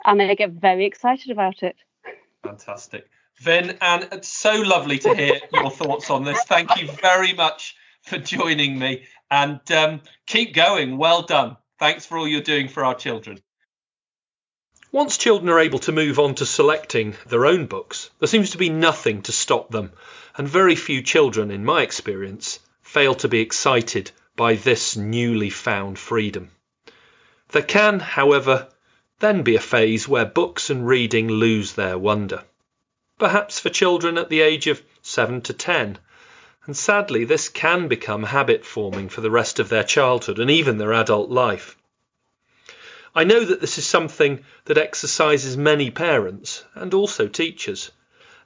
And 0.04 0.20
they 0.20 0.34
get 0.36 0.50
very 0.50 0.84
excited 0.84 1.30
about 1.30 1.62
it. 1.62 1.76
Fantastic. 2.42 3.08
Vin, 3.40 3.76
and 3.80 4.08
it's 4.12 4.28
so 4.28 4.60
lovely 4.60 4.98
to 4.98 5.14
hear 5.14 5.40
your 5.52 5.70
thoughts 5.70 6.10
on 6.10 6.24
this. 6.24 6.42
Thank 6.44 6.76
you 6.80 6.90
very 7.00 7.32
much 7.32 7.74
for 8.02 8.18
joining 8.18 8.78
me 8.78 9.04
and 9.30 9.60
um, 9.72 10.02
keep 10.26 10.54
going. 10.54 10.98
Well 10.98 11.22
done. 11.22 11.56
Thanks 11.78 12.04
for 12.04 12.18
all 12.18 12.28
you're 12.28 12.42
doing 12.42 12.68
for 12.68 12.84
our 12.84 12.94
children. 12.94 13.38
Once 14.94 15.18
children 15.18 15.48
are 15.48 15.58
able 15.58 15.80
to 15.80 15.90
move 15.90 16.20
on 16.20 16.36
to 16.36 16.46
selecting 16.46 17.16
their 17.26 17.44
own 17.44 17.66
books, 17.66 18.10
there 18.20 18.28
seems 18.28 18.50
to 18.50 18.58
be 18.58 18.68
nothing 18.68 19.20
to 19.20 19.32
stop 19.32 19.68
them, 19.72 19.90
and 20.36 20.46
very 20.46 20.76
few 20.76 21.02
children, 21.02 21.50
in 21.50 21.64
my 21.64 21.82
experience, 21.82 22.60
fail 22.80 23.12
to 23.16 23.26
be 23.26 23.40
excited 23.40 24.12
by 24.36 24.54
this 24.54 24.96
newly 24.96 25.50
found 25.50 25.98
freedom. 25.98 26.48
There 27.48 27.60
can, 27.62 27.98
however, 27.98 28.68
then 29.18 29.42
be 29.42 29.56
a 29.56 29.60
phase 29.60 30.06
where 30.06 30.24
books 30.24 30.70
and 30.70 30.86
reading 30.86 31.26
lose 31.26 31.72
their 31.72 31.98
wonder 31.98 32.44
perhaps 33.18 33.58
for 33.58 33.70
children 33.70 34.16
at 34.16 34.28
the 34.28 34.40
age 34.42 34.68
of 34.68 34.82
7 35.02 35.40
to 35.40 35.52
10. 35.52 35.98
And 36.66 36.76
sadly, 36.76 37.24
this 37.24 37.48
can 37.48 37.88
become 37.88 38.22
habit 38.22 38.64
forming 38.64 39.08
for 39.08 39.22
the 39.22 39.30
rest 39.30 39.58
of 39.58 39.68
their 39.68 39.82
childhood 39.82 40.38
and 40.38 40.50
even 40.50 40.78
their 40.78 40.92
adult 40.92 41.30
life. 41.30 41.76
I 43.16 43.22
know 43.24 43.44
that 43.44 43.60
this 43.60 43.78
is 43.78 43.86
something 43.86 44.44
that 44.64 44.76
exercises 44.76 45.56
many 45.56 45.90
parents 45.90 46.64
and 46.74 46.92
also 46.92 47.28
teachers, 47.28 47.92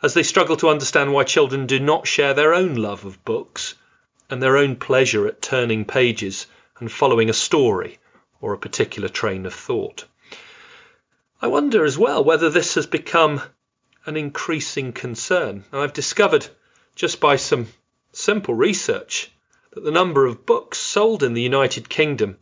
as 0.02 0.12
they 0.12 0.22
struggle 0.22 0.56
to 0.58 0.68
understand 0.68 1.12
why 1.12 1.25
children 1.25 1.66
do 1.66 1.80
not 1.80 2.06
share 2.06 2.34
their 2.34 2.52
own 2.52 2.75
love 2.75 3.06
of 3.06 3.25
books 3.25 3.75
and 4.28 4.42
their 4.42 4.58
own 4.58 4.76
pleasure 4.76 5.26
at 5.26 5.40
turning 5.40 5.87
pages 5.87 6.46
and 6.78 6.92
following 6.92 7.30
a 7.30 7.32
story 7.32 7.98
or 8.42 8.52
a 8.52 8.58
particular 8.58 9.08
train 9.08 9.46
of 9.46 9.54
thought. 9.54 10.04
I 11.40 11.46
wonder 11.46 11.84
as 11.84 11.96
well 11.96 12.22
whether 12.22 12.50
this 12.50 12.75
has 12.75 12.87
become 12.87 13.40
an 14.04 14.16
increasing 14.16 14.92
concern. 14.92 15.64
I've 15.72 15.92
discovered 15.94 16.46
just 16.94 17.20
by 17.20 17.37
some 17.37 17.68
simple 18.12 18.54
research 18.54 19.30
that 19.72 19.82
the 19.82 19.90
number 19.90 20.26
of 20.26 20.44
books 20.44 20.78
sold 20.78 21.22
in 21.22 21.32
the 21.32 21.42
United 21.42 21.88
Kingdom 21.88 22.37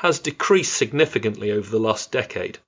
has 0.00 0.18
decreased 0.18 0.72
significantly 0.72 1.52
over 1.52 1.70
the 1.70 1.78
last 1.78 2.10
decade, 2.10 2.58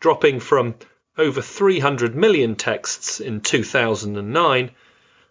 dropping 0.00 0.38
from 0.38 0.74
over 1.16 1.40
300 1.40 2.14
million 2.14 2.54
texts 2.54 3.20
in 3.20 3.40
2009 3.40 4.70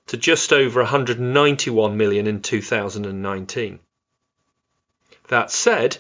to 0.08 0.18
just 0.18 0.52
over 0.52 0.82
191 0.82 1.96
million 1.96 2.26
in 2.26 2.42
2019. 2.42 3.80
That 5.28 5.52
said, 5.52 5.96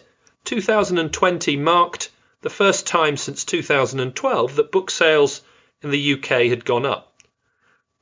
2020 0.45 1.55
marked 1.57 2.09
the 2.41 2.49
first 2.49 2.87
time 2.87 3.15
since 3.15 3.45
2012 3.45 4.55
that 4.55 4.71
book 4.71 4.89
sales 4.89 5.41
in 5.83 5.91
the 5.91 6.13
UK 6.13 6.47
had 6.47 6.65
gone 6.65 6.87
up, 6.87 7.13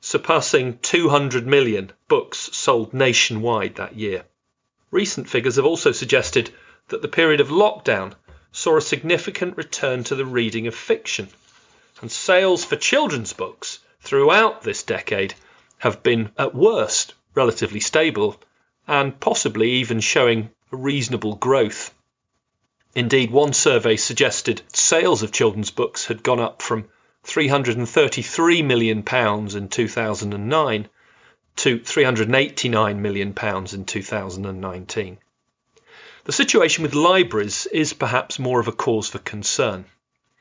surpassing 0.00 0.78
200 0.78 1.46
million 1.46 1.92
books 2.08 2.38
sold 2.38 2.94
nationwide 2.94 3.74
that 3.74 3.94
year. 3.94 4.24
Recent 4.90 5.28
figures 5.28 5.56
have 5.56 5.66
also 5.66 5.92
suggested 5.92 6.50
that 6.88 7.02
the 7.02 7.08
period 7.08 7.40
of 7.40 7.48
lockdown 7.48 8.14
saw 8.52 8.76
a 8.76 8.80
significant 8.80 9.56
return 9.56 10.04
to 10.04 10.14
the 10.14 10.26
reading 10.26 10.66
of 10.66 10.74
fiction, 10.74 11.28
and 12.00 12.10
sales 12.10 12.64
for 12.64 12.76
children's 12.76 13.32
books 13.32 13.78
throughout 14.00 14.62
this 14.62 14.82
decade 14.82 15.34
have 15.78 16.02
been, 16.02 16.30
at 16.38 16.54
worst, 16.54 17.14
relatively 17.34 17.80
stable 17.80 18.40
and 18.86 19.18
possibly 19.20 19.70
even 19.70 20.00
showing 20.00 20.50
a 20.70 20.76
reasonable 20.76 21.36
growth. 21.36 21.94
Indeed, 22.94 23.30
one 23.30 23.52
survey 23.52 23.96
suggested 23.96 24.62
sales 24.72 25.22
of 25.22 25.32
children's 25.32 25.70
books 25.70 26.06
had 26.06 26.22
gone 26.22 26.40
up 26.40 26.60
from 26.60 26.88
333 27.24 28.62
million 28.62 29.02
pounds 29.02 29.54
in 29.54 29.68
2009 29.68 30.88
to 31.56 31.78
389 31.78 33.02
million 33.02 33.32
pounds 33.32 33.72
in 33.72 33.84
2019. 33.84 35.18
The 36.24 36.32
situation 36.32 36.84
with 36.84 36.94
libraries 36.94 37.66
is 37.66 37.94
perhaps 37.94 38.38
more 38.38 38.60
of 38.60 38.68
a 38.68 38.72
cause 38.72 39.08
for 39.08 39.18
concern. 39.18 39.86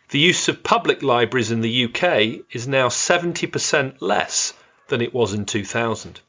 The 0.10 0.20
use 0.20 0.48
of 0.48 0.62
public 0.62 1.02
libraries 1.02 1.50
in 1.50 1.62
the 1.62 1.86
UK 1.86 2.46
is 2.52 2.68
now 2.68 2.90
70% 2.90 3.96
less 4.00 4.54
than 4.90 5.02
it 5.02 5.12
was 5.12 5.34
in 5.34 5.46
2000. 5.46 6.22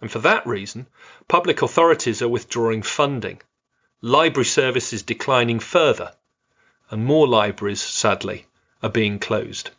And 0.00 0.10
for 0.10 0.18
that 0.18 0.44
reason, 0.44 0.88
public 1.28 1.62
authorities 1.62 2.20
are 2.20 2.28
withdrawing 2.28 2.82
funding, 2.82 3.40
library 4.00 4.46
services 4.46 5.04
declining 5.04 5.60
further, 5.60 6.12
and 6.90 7.04
more 7.04 7.28
libraries, 7.28 7.80
sadly, 7.80 8.46
are 8.82 8.90
being 8.90 9.20
closed. 9.20 9.70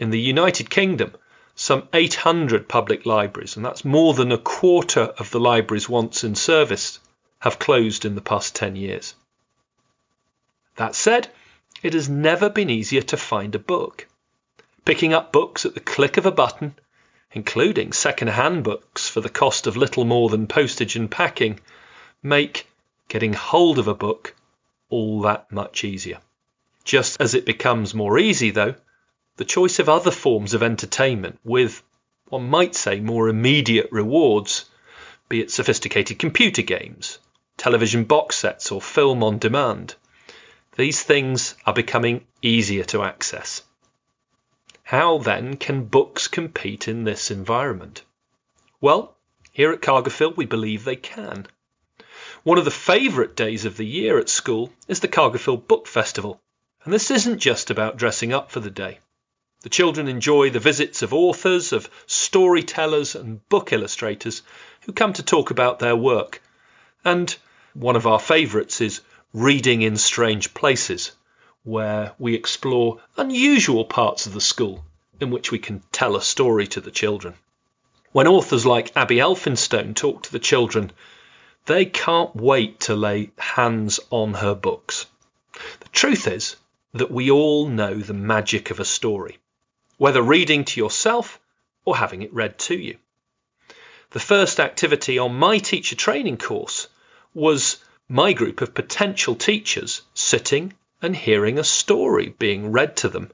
In 0.00 0.10
the 0.10 0.20
United 0.20 0.70
Kingdom, 0.70 1.14
some 1.54 1.88
800 1.92 2.68
public 2.68 3.06
libraries, 3.06 3.54
and 3.54 3.64
that's 3.64 3.84
more 3.84 4.12
than 4.12 4.32
a 4.32 4.38
quarter 4.38 5.02
of 5.18 5.30
the 5.30 5.38
libraries 5.38 5.88
once 5.88 6.24
in 6.24 6.34
service, 6.34 6.98
have 7.44 7.58
closed 7.58 8.06
in 8.06 8.14
the 8.14 8.22
past 8.22 8.56
10 8.56 8.74
years. 8.74 9.14
That 10.76 10.94
said, 10.94 11.28
it 11.82 11.92
has 11.92 12.08
never 12.08 12.48
been 12.48 12.70
easier 12.70 13.02
to 13.02 13.18
find 13.18 13.54
a 13.54 13.58
book. 13.58 14.08
Picking 14.86 15.12
up 15.12 15.30
books 15.30 15.66
at 15.66 15.74
the 15.74 15.80
click 15.80 16.16
of 16.16 16.24
a 16.24 16.32
button, 16.32 16.74
including 17.32 17.92
second-hand 17.92 18.64
books 18.64 19.10
for 19.10 19.20
the 19.20 19.28
cost 19.28 19.66
of 19.66 19.76
little 19.76 20.06
more 20.06 20.30
than 20.30 20.46
postage 20.46 20.96
and 20.96 21.10
packing, 21.10 21.60
make 22.22 22.66
getting 23.08 23.34
hold 23.34 23.78
of 23.78 23.88
a 23.88 23.94
book 23.94 24.34
all 24.88 25.20
that 25.20 25.52
much 25.52 25.84
easier. 25.84 26.20
Just 26.82 27.20
as 27.20 27.34
it 27.34 27.44
becomes 27.44 27.92
more 27.92 28.18
easy, 28.18 28.52
though, 28.52 28.74
the 29.36 29.44
choice 29.44 29.78
of 29.78 29.90
other 29.90 30.10
forms 30.10 30.54
of 30.54 30.62
entertainment 30.62 31.38
with, 31.44 31.82
one 32.30 32.48
might 32.48 32.74
say, 32.74 33.00
more 33.00 33.28
immediate 33.28 33.88
rewards, 33.90 34.64
be 35.28 35.42
it 35.42 35.50
sophisticated 35.50 36.18
computer 36.18 36.62
games, 36.62 37.18
television 37.64 38.04
box 38.04 38.36
sets, 38.36 38.70
or 38.70 38.78
film 38.78 39.22
on 39.22 39.38
demand, 39.38 39.94
these 40.76 41.02
things 41.02 41.54
are 41.64 41.72
becoming 41.72 42.22
easier 42.42 42.84
to 42.84 43.02
access. 43.02 43.62
How 44.82 45.16
then 45.16 45.56
can 45.56 45.86
books 45.86 46.28
compete 46.28 46.88
in 46.88 47.04
this 47.04 47.30
environment? 47.30 48.02
Well, 48.82 49.16
here 49.50 49.72
at 49.72 49.80
Cargilfield 49.80 50.36
we 50.36 50.44
believe 50.44 50.84
they 50.84 50.96
can. 50.96 51.46
One 52.42 52.58
of 52.58 52.66
the 52.66 52.70
favourite 52.70 53.34
days 53.34 53.64
of 53.64 53.78
the 53.78 53.86
year 53.86 54.18
at 54.18 54.28
school 54.28 54.70
is 54.86 55.00
the 55.00 55.08
Cargilfield 55.08 55.66
Book 55.66 55.86
Festival, 55.86 56.42
and 56.84 56.92
this 56.92 57.10
isn't 57.10 57.38
just 57.38 57.70
about 57.70 57.96
dressing 57.96 58.34
up 58.34 58.50
for 58.50 58.60
the 58.60 58.70
day. 58.70 58.98
The 59.62 59.70
children 59.70 60.06
enjoy 60.06 60.50
the 60.50 60.60
visits 60.60 61.00
of 61.00 61.14
authors, 61.14 61.72
of 61.72 61.88
storytellers, 62.04 63.14
and 63.14 63.48
book 63.48 63.72
illustrators 63.72 64.42
who 64.82 64.92
come 64.92 65.14
to 65.14 65.22
talk 65.22 65.50
about 65.50 65.78
their 65.78 65.96
work. 65.96 66.42
And 67.06 67.34
one 67.74 67.96
of 67.96 68.06
our 68.06 68.20
favourites 68.20 68.80
is 68.80 69.00
Reading 69.32 69.82
in 69.82 69.96
Strange 69.96 70.54
Places, 70.54 71.10
where 71.64 72.12
we 72.18 72.34
explore 72.34 73.00
unusual 73.16 73.84
parts 73.84 74.26
of 74.26 74.32
the 74.32 74.40
school 74.40 74.84
in 75.20 75.30
which 75.30 75.50
we 75.50 75.58
can 75.58 75.82
tell 75.90 76.14
a 76.14 76.22
story 76.22 76.68
to 76.68 76.80
the 76.80 76.90
children. 76.90 77.34
When 78.12 78.28
authors 78.28 78.64
like 78.64 78.92
Abi 78.96 79.16
Elphinstone 79.16 79.94
talk 79.94 80.22
to 80.22 80.32
the 80.32 80.38
children, 80.38 80.92
they 81.66 81.84
can't 81.84 82.34
wait 82.36 82.80
to 82.80 82.94
lay 82.94 83.32
hands 83.38 83.98
on 84.10 84.34
her 84.34 84.54
books. 84.54 85.06
The 85.80 85.88
truth 85.88 86.28
is, 86.28 86.56
that 86.92 87.10
we 87.10 87.28
all 87.28 87.66
know 87.66 87.94
the 87.94 88.14
magic 88.14 88.70
of 88.70 88.78
a 88.78 88.84
story, 88.84 89.38
whether 89.98 90.22
reading 90.22 90.64
to 90.64 90.80
yourself 90.80 91.40
or 91.84 91.96
having 91.96 92.22
it 92.22 92.32
read 92.32 92.56
to 92.60 92.76
you. 92.76 92.98
The 94.10 94.20
first 94.20 94.60
activity 94.60 95.18
on 95.18 95.34
my 95.34 95.58
teacher 95.58 95.96
training 95.96 96.36
course 96.36 96.86
was 97.34 97.78
my 98.08 98.32
group 98.32 98.60
of 98.60 98.74
potential 98.74 99.34
teachers 99.34 100.02
sitting 100.14 100.72
and 101.02 101.16
hearing 101.16 101.58
a 101.58 101.64
story 101.64 102.34
being 102.38 102.72
read 102.72 102.96
to 102.96 103.08
them 103.08 103.30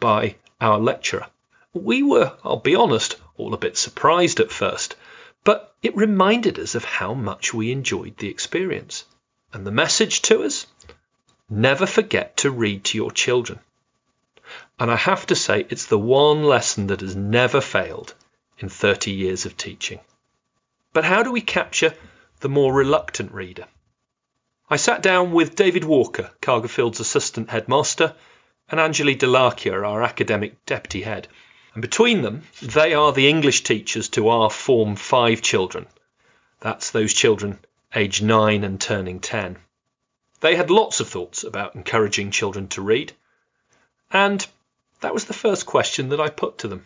by 0.00 0.36
our 0.60 0.78
lecturer. 0.78 1.26
We 1.72 2.02
were, 2.02 2.36
I'll 2.44 2.56
be 2.56 2.74
honest, 2.74 3.16
all 3.36 3.54
a 3.54 3.58
bit 3.58 3.76
surprised 3.76 4.40
at 4.40 4.50
first, 4.50 4.96
but 5.44 5.74
it 5.82 5.96
reminded 5.96 6.58
us 6.58 6.74
of 6.74 6.84
how 6.84 7.14
much 7.14 7.54
we 7.54 7.70
enjoyed 7.70 8.16
the 8.16 8.28
experience. 8.28 9.04
And 9.52 9.66
the 9.66 9.70
message 9.70 10.22
to 10.22 10.42
us? 10.42 10.66
Never 11.48 11.86
forget 11.86 12.38
to 12.38 12.50
read 12.50 12.84
to 12.84 12.98
your 12.98 13.12
children. 13.12 13.60
And 14.78 14.90
I 14.90 14.96
have 14.96 15.26
to 15.26 15.36
say, 15.36 15.66
it's 15.70 15.86
the 15.86 15.98
one 15.98 16.42
lesson 16.42 16.88
that 16.88 17.00
has 17.00 17.14
never 17.14 17.60
failed 17.60 18.14
in 18.58 18.68
30 18.68 19.10
years 19.12 19.46
of 19.46 19.56
teaching. 19.56 20.00
But 20.92 21.04
how 21.04 21.22
do 21.22 21.30
we 21.30 21.40
capture 21.40 21.94
the 22.46 22.50
more 22.50 22.72
reluctant 22.72 23.32
reader? 23.32 23.66
I 24.70 24.76
sat 24.76 25.02
down 25.02 25.32
with 25.32 25.56
David 25.56 25.82
Walker, 25.82 26.30
Cargilfield's 26.40 27.00
assistant 27.00 27.50
headmaster, 27.50 28.14
and 28.70 28.78
Anjali 28.78 29.18
Delakia, 29.18 29.84
our 29.84 30.00
academic 30.00 30.64
deputy 30.64 31.02
head. 31.02 31.26
And 31.74 31.82
between 31.82 32.22
them, 32.22 32.44
they 32.62 32.94
are 32.94 33.12
the 33.12 33.28
English 33.28 33.64
teachers 33.64 34.08
to 34.10 34.28
our 34.28 34.48
Form 34.48 34.94
5 34.94 35.42
children. 35.42 35.86
That's 36.60 36.92
those 36.92 37.12
children 37.12 37.58
aged 37.92 38.22
9 38.22 38.62
and 38.62 38.80
turning 38.80 39.18
10. 39.18 39.56
They 40.40 40.54
had 40.54 40.70
lots 40.70 41.00
of 41.00 41.08
thoughts 41.08 41.42
about 41.42 41.74
encouraging 41.74 42.30
children 42.30 42.68
to 42.68 42.80
read. 42.80 43.12
And 44.12 44.46
that 45.00 45.14
was 45.14 45.24
the 45.24 45.34
first 45.34 45.66
question 45.66 46.10
that 46.10 46.20
I 46.20 46.28
put 46.28 46.58
to 46.58 46.68
them. 46.68 46.84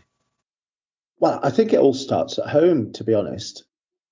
Well, 1.19 1.39
I 1.43 1.51
think 1.51 1.75
it 1.75 1.81
all 1.81 1.93
starts 1.93 2.39
at 2.39 2.49
home, 2.49 2.95
to 2.95 3.05
be 3.05 3.13
honest. 3.13 3.65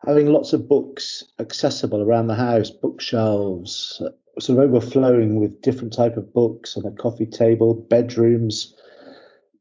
Having 0.07 0.33
lots 0.33 0.53
of 0.53 0.69
books 0.69 1.25
accessible 1.41 2.03
around 2.03 2.29
the 2.29 2.35
house, 2.35 2.71
bookshelves, 2.71 4.01
uh, 4.05 4.11
sort 4.41 4.59
of 4.59 4.71
overflowing 4.71 5.41
with 5.41 5.61
different 5.63 5.93
type 5.93 6.17
of 6.17 6.33
books 6.33 6.77
on 6.77 6.87
a 6.87 6.93
coffee 6.93 7.27
table, 7.27 7.75
bedrooms. 7.75 8.75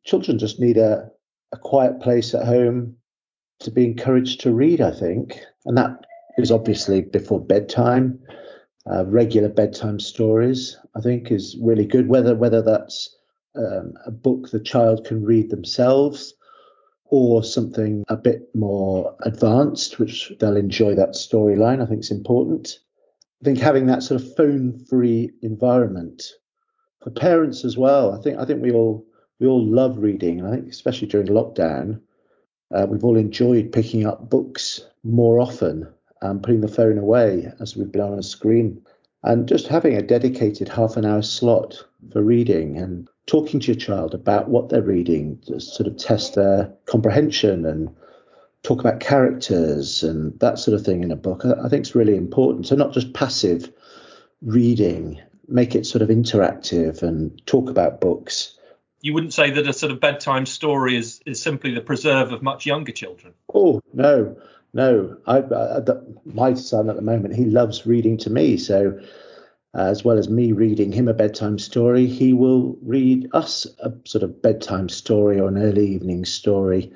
Children 0.03 0.37
just 0.37 0.59
need 0.59 0.77
a, 0.77 1.09
a 1.51 1.57
quiet 1.57 1.99
place 1.99 2.35
at 2.35 2.45
home 2.45 2.95
to 3.59 3.71
be 3.71 3.85
encouraged 3.85 4.41
to 4.41 4.53
read, 4.53 4.79
I 4.79 4.91
think. 4.91 5.39
And 5.65 5.77
that 5.77 6.05
is 6.37 6.51
obviously 6.51 7.01
before 7.01 7.43
bedtime. 7.43 8.19
Uh, 8.89 9.05
regular 9.05 9.49
bedtime 9.49 9.99
stories, 9.99 10.77
I 10.95 11.01
think, 11.01 11.31
is 11.31 11.57
really 11.59 11.85
good. 11.85 12.07
Whether 12.07 12.35
whether 12.35 12.61
that's 12.61 13.17
um, 13.55 13.93
a 14.05 14.11
book 14.11 14.49
the 14.51 14.59
child 14.59 15.03
can 15.03 15.25
read 15.25 15.49
themselves 15.49 16.33
or 17.09 17.43
something 17.43 18.03
a 18.09 18.17
bit 18.17 18.49
more 18.53 19.15
advanced, 19.21 19.99
which 19.99 20.31
they'll 20.39 20.57
enjoy 20.57 20.95
that 20.95 21.11
storyline. 21.11 21.81
I 21.81 21.85
think 21.85 21.99
it's 21.99 22.11
important. 22.11 22.79
I 23.41 23.45
think 23.45 23.59
having 23.59 23.85
that 23.87 24.03
sort 24.03 24.21
of 24.21 24.35
phone-free 24.35 25.31
environment 25.41 26.23
for 27.01 27.11
parents 27.11 27.63
as 27.63 27.77
well. 27.77 28.13
I 28.13 28.21
think 28.21 28.39
I 28.39 28.45
think 28.45 28.61
we 28.61 28.71
all 28.71 29.05
we 29.39 29.47
all 29.47 29.65
love 29.65 29.97
reading. 29.97 30.45
I 30.45 30.51
think 30.51 30.69
especially 30.69 31.07
during 31.07 31.27
lockdown, 31.27 32.01
uh, 32.73 32.87
we've 32.89 33.03
all 33.03 33.17
enjoyed 33.17 33.71
picking 33.71 34.05
up 34.05 34.29
books 34.29 34.81
more 35.03 35.39
often 35.39 35.87
and 36.21 36.41
putting 36.41 36.61
the 36.61 36.67
phone 36.67 36.97
away 36.97 37.51
as 37.59 37.75
we've 37.75 37.91
been 37.91 38.01
on 38.01 38.19
a 38.19 38.23
screen, 38.23 38.81
and 39.23 39.47
just 39.47 39.67
having 39.67 39.95
a 39.95 40.01
dedicated 40.01 40.67
half 40.67 40.97
an 40.97 41.05
hour 41.05 41.21
slot 41.21 41.83
for 42.11 42.23
reading 42.23 42.77
and 42.77 43.07
talking 43.27 43.59
to 43.59 43.67
your 43.67 43.75
child 43.75 44.13
about 44.13 44.49
what 44.49 44.69
they're 44.69 44.81
reading 44.81 45.37
to 45.45 45.59
sort 45.59 45.87
of 45.87 45.97
test 45.97 46.35
their 46.35 46.73
comprehension 46.85 47.65
and 47.65 47.93
talk 48.63 48.79
about 48.79 48.99
characters 48.99 50.01
and 50.01 50.37
that 50.39 50.57
sort 50.57 50.77
of 50.79 50.83
thing 50.85 51.03
in 51.03 51.11
a 51.11 51.15
book, 51.15 51.45
I, 51.45 51.69
think 51.69 51.81
it's 51.81 51.95
really 51.95 52.15
important. 52.15 52.67
So 52.67 52.75
not 52.75 52.93
just 52.93 53.13
passive 53.13 53.71
reading, 54.41 55.21
make 55.47 55.75
it 55.75 55.85
sort 55.85 56.01
of 56.01 56.09
interactive 56.09 57.03
and 57.03 57.45
talk 57.45 57.69
about 57.69 58.01
books. 58.01 58.57
You 59.01 59.13
wouldn't 59.13 59.33
say 59.33 59.51
that 59.51 59.67
a 59.67 59.73
sort 59.73 59.91
of 59.91 59.99
bedtime 59.99 60.45
story 60.45 60.97
is, 60.97 61.21
is 61.25 61.41
simply 61.41 61.73
the 61.73 61.81
preserve 61.81 62.31
of 62.31 62.41
much 62.41 62.65
younger 62.65 62.91
children. 62.91 63.33
Oh 63.53 63.81
no, 63.93 64.37
no. 64.73 65.17
I, 65.27 65.39
I, 65.39 65.81
my 66.25 66.53
son 66.55 66.89
at 66.89 66.95
the 66.95 67.01
moment 67.01 67.35
he 67.35 67.45
loves 67.45 67.85
reading 67.85 68.17
to 68.19 68.29
me, 68.29 68.57
so 68.57 68.99
Uh, 69.77 69.83
as 69.83 70.03
well 70.03 70.17
as 70.17 70.27
me 70.27 70.53
reading 70.53 70.91
him 70.91 71.07
a 71.07 71.13
bedtime 71.13 71.59
story, 71.59 72.07
he 72.07 72.33
will 72.33 72.75
read 72.81 73.29
us 73.33 73.67
a 73.77 73.93
sort 74.05 74.23
of 74.23 74.41
bedtime 74.41 74.89
story 74.89 75.39
or 75.39 75.47
an 75.49 75.57
early 75.57 75.87
evening 75.87 76.25
story 76.25 76.91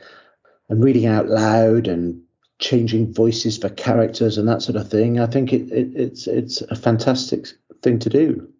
and 0.67 0.83
reading 0.83 1.05
out 1.05 1.27
loud 1.27 1.87
and 1.87 2.23
changing 2.57 3.13
voices 3.13 3.59
for 3.59 3.69
characters 3.69 4.39
and 4.39 4.47
that 4.47 4.63
sort 4.63 4.77
of 4.77 4.89
thing. 4.89 5.19
I 5.19 5.27
think 5.27 5.53
it, 5.53 5.71
it, 5.71 5.91
it's 5.95 6.25
it's 6.25 6.61
a 6.61 6.75
fantastic 6.75 7.49
thing 7.83 7.99
to 7.99 8.09
do. 8.09 8.51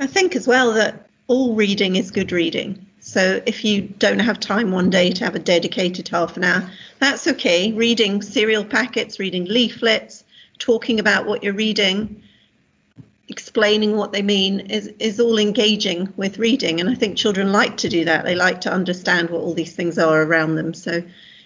I 0.00 0.08
think 0.08 0.34
as 0.34 0.48
well 0.48 0.72
that 0.72 1.08
all 1.28 1.54
reading 1.54 1.94
is 1.94 2.10
good 2.10 2.32
reading. 2.32 2.84
So 2.98 3.40
if 3.46 3.64
you 3.64 3.82
don't 3.82 4.18
have 4.18 4.40
time 4.40 4.72
one 4.72 4.90
day 4.90 5.12
to 5.12 5.24
have 5.24 5.36
a 5.36 5.38
dedicated 5.38 6.08
half 6.08 6.36
an 6.36 6.42
hour, 6.42 6.68
that's 6.98 7.28
okay. 7.28 7.70
Reading 7.70 8.20
cereal 8.20 8.64
packets, 8.64 9.20
reading 9.20 9.44
leaflets, 9.44 10.24
talking 10.58 10.98
about 10.98 11.26
what 11.26 11.44
you're 11.44 11.52
reading, 11.52 12.23
explaining 13.28 13.96
what 13.96 14.12
they 14.12 14.22
mean 14.22 14.60
is 14.60 14.88
is 14.98 15.18
all 15.18 15.38
engaging 15.38 16.12
with 16.16 16.38
reading 16.38 16.78
and 16.80 16.90
i 16.90 16.94
think 16.94 17.16
children 17.16 17.52
like 17.52 17.76
to 17.78 17.88
do 17.88 18.04
that. 18.04 18.24
They 18.24 18.34
like 18.34 18.60
to 18.62 18.72
understand 18.72 19.30
what 19.30 19.40
all 19.40 19.54
these 19.54 19.74
things 19.74 19.98
are 19.98 20.22
around 20.22 20.56
them. 20.56 20.74
So 20.74 21.02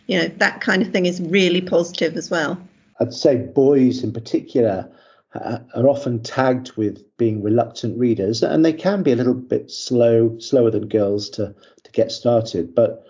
you 0.06 0.18
know 0.18 0.28
that 0.38 0.60
kind 0.60 0.82
of 0.82 0.90
thing 0.90 1.06
is 1.06 1.20
really 1.20 1.60
positive 1.60 2.16
as 2.16 2.30
well. 2.30 2.60
I'd 3.00 3.14
say 3.14 3.36
boys 3.36 4.02
in 4.02 4.12
particular 4.12 4.90
uh, 5.34 5.58
are 5.74 5.88
often 5.88 6.22
tagged 6.22 6.72
with 6.72 7.16
being 7.16 7.42
reluctant 7.42 7.98
readers 7.98 8.42
and 8.42 8.64
they 8.64 8.72
can 8.72 9.02
be 9.02 9.12
a 9.12 9.16
little 9.16 9.34
bit 9.34 9.70
slow 9.70 10.38
slower 10.38 10.70
than 10.70 10.88
girls 10.88 11.30
to 11.30 11.54
to 11.84 11.92
get 11.92 12.10
started. 12.10 12.74
But 12.74 13.06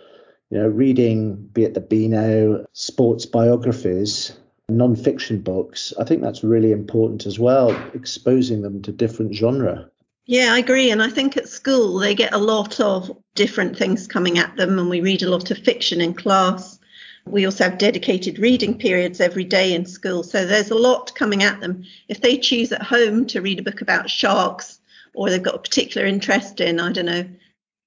you 0.50 0.59
know 0.59 0.68
reading 0.68 1.37
be 1.37 1.64
it 1.64 1.74
the 1.74 1.81
beano 1.81 2.66
sports 2.72 3.24
biographies 3.24 4.37
non-fiction 4.68 5.40
books, 5.40 5.94
I 5.98 6.04
think 6.04 6.22
that's 6.22 6.44
really 6.44 6.72
important 6.72 7.26
as 7.26 7.38
well, 7.38 7.70
exposing 7.94 8.62
them 8.62 8.83
to 8.83 8.92
different 8.92 9.35
genre. 9.35 9.90
Yeah, 10.26 10.52
I 10.52 10.59
agree. 10.59 10.90
And 10.90 11.02
I 11.02 11.09
think 11.09 11.37
at 11.37 11.48
school 11.48 11.98
they 11.98 12.14
get 12.14 12.35
a 12.35 12.38
lot 12.38 12.78
of 12.81 13.11
different 13.35 13.78
things 13.78 14.07
coming 14.07 14.38
at 14.38 14.57
them, 14.57 14.78
and 14.78 14.90
we 14.90 15.00
read 15.00 15.22
a 15.22 15.31
lot 15.31 15.50
of 15.50 15.59
fiction 15.59 16.00
in 16.02 16.12
class. 16.12 16.78
We 17.24 17.46
also 17.46 17.64
have 17.64 17.78
dedicated 17.78 18.38
reading 18.38 18.78
periods 18.78 19.20
every 19.20 19.44
day 19.44 19.74
in 19.74 19.87
school. 19.87 20.22
So 20.22 20.44
there's 20.44 20.70
a 20.70 20.74
lot 20.74 21.14
coming 21.14 21.42
at 21.42 21.61
them. 21.61 21.85
If 22.09 22.20
they 22.20 22.37
choose 22.37 22.72
at 22.72 22.83
home 22.83 23.26
to 23.28 23.40
read 23.40 23.59
a 23.59 23.62
book 23.62 23.81
about 23.81 24.11
sharks, 24.11 24.81
or 25.14 25.31
they've 25.31 25.42
got 25.42 25.54
a 25.54 25.61
particular 25.61 26.07
interest 26.07 26.61
in, 26.61 26.78
I 26.78 26.92
don't 26.92 27.07
know, 27.07 27.26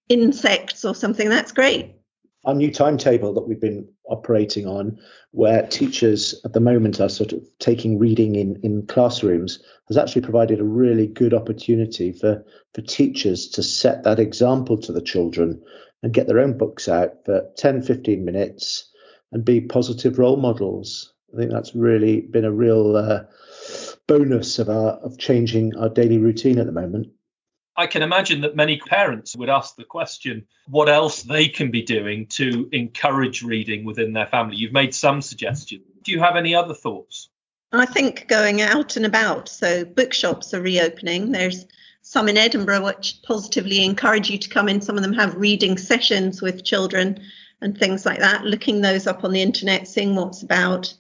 insects 0.10 0.84
or 0.84 0.96
something, 0.96 1.30
that's 1.30 1.52
great 1.52 1.96
our 2.46 2.56
new 2.56 2.72
timetable 2.72 3.34
that 3.34 3.48
we've 3.48 3.62
been 3.62 3.88
operating 4.06 4.66
on, 4.66 5.00
where 5.32 5.68
teachers 5.68 6.40
at 6.44 6.54
the 6.54 6.60
moment 6.60 7.00
are 7.00 7.10
sort 7.10 7.34
of 7.34 7.44
taking 7.60 8.00
reading 8.00 8.36
in, 8.36 8.60
in 8.64 8.86
classrooms, 8.88 9.60
has 9.88 9.98
actually 9.98 10.24
provided 10.24 10.60
a 10.60 10.64
really 10.64 11.08
good 11.08 11.34
opportunity 11.34 12.12
for, 12.12 12.44
for 12.74 12.82
teachers 12.82 13.48
to 13.50 13.64
set 13.64 14.04
that 14.04 14.20
example 14.20 14.78
to 14.78 14.92
the 14.92 15.02
children 15.02 15.62
and 16.04 16.14
get 16.14 16.28
their 16.28 16.40
own 16.40 16.58
books 16.58 16.90
out 16.90 17.26
for 17.26 17.48
10, 17.58 17.84
15 17.84 18.26
minutes 18.26 18.90
and 19.32 19.46
be 19.46 19.62
positive 19.62 20.18
role 20.18 20.38
models. 20.38 21.14
I 21.34 21.38
think 21.38 21.52
that's 21.52 21.76
really 21.76 22.22
been 22.22 22.46
a 22.46 22.52
real 22.52 22.98
uh, 22.98 23.22
bonus 24.08 24.60
of 24.60 24.70
our 24.70 24.94
of 25.04 25.18
changing 25.18 25.76
our 25.78 25.90
daily 25.90 26.18
routine 26.18 26.60
at 26.60 26.66
the 26.66 26.72
moment. 26.72 27.08
I 27.78 27.88
can 27.88 28.02
imagine 28.02 28.42
that 28.42 28.56
many 28.56 28.78
parents 28.78 29.36
would 29.36 29.50
ask 29.50 29.76
the 29.76 29.84
question 29.84 30.46
what 30.68 30.90
else 30.90 31.24
they 31.24 31.48
can 31.48 31.72
be 31.72 31.82
doing 31.82 32.28
to 32.28 32.68
encourage 32.72 33.44
reading 33.44 33.86
within 33.86 34.14
their 34.14 34.28
family. 34.28 34.58
You've 34.58 34.74
made 34.74 34.94
some 34.94 35.22
suggestions. 35.22 35.84
Do 36.04 36.12
you 36.12 36.20
have 36.20 36.36
any 36.36 36.54
other 36.54 36.74
thoughts? 36.74 37.30
I 37.72 37.86
think 37.86 38.28
going 38.28 38.62
out 38.62 38.98
and 38.98 39.06
about. 39.06 39.48
So, 39.48 39.86
bookshops 39.86 40.54
are 40.54 40.62
reopening. 40.62 41.32
There's 41.32 41.66
some 42.02 42.28
in 42.28 42.38
Edinburgh 42.38 42.84
which 42.84 43.20
positively 43.24 43.86
encourage 43.86 44.30
you 44.30 44.38
to 44.40 44.50
come 44.50 44.68
in. 44.68 44.82
Some 44.82 44.98
of 44.98 45.04
them 45.04 45.14
have 45.14 45.36
reading 45.36 45.78
sessions 45.78 46.42
with 46.42 46.66
children 46.66 47.22
and 47.62 47.78
things 47.78 48.06
like 48.06 48.20
that, 48.20 48.44
looking 48.44 48.82
those 48.82 49.08
up 49.08 49.24
on 49.24 49.32
the 49.32 49.42
internet, 49.42 49.88
seeing 49.88 50.16
what's 50.16 50.44
about. 50.44 50.94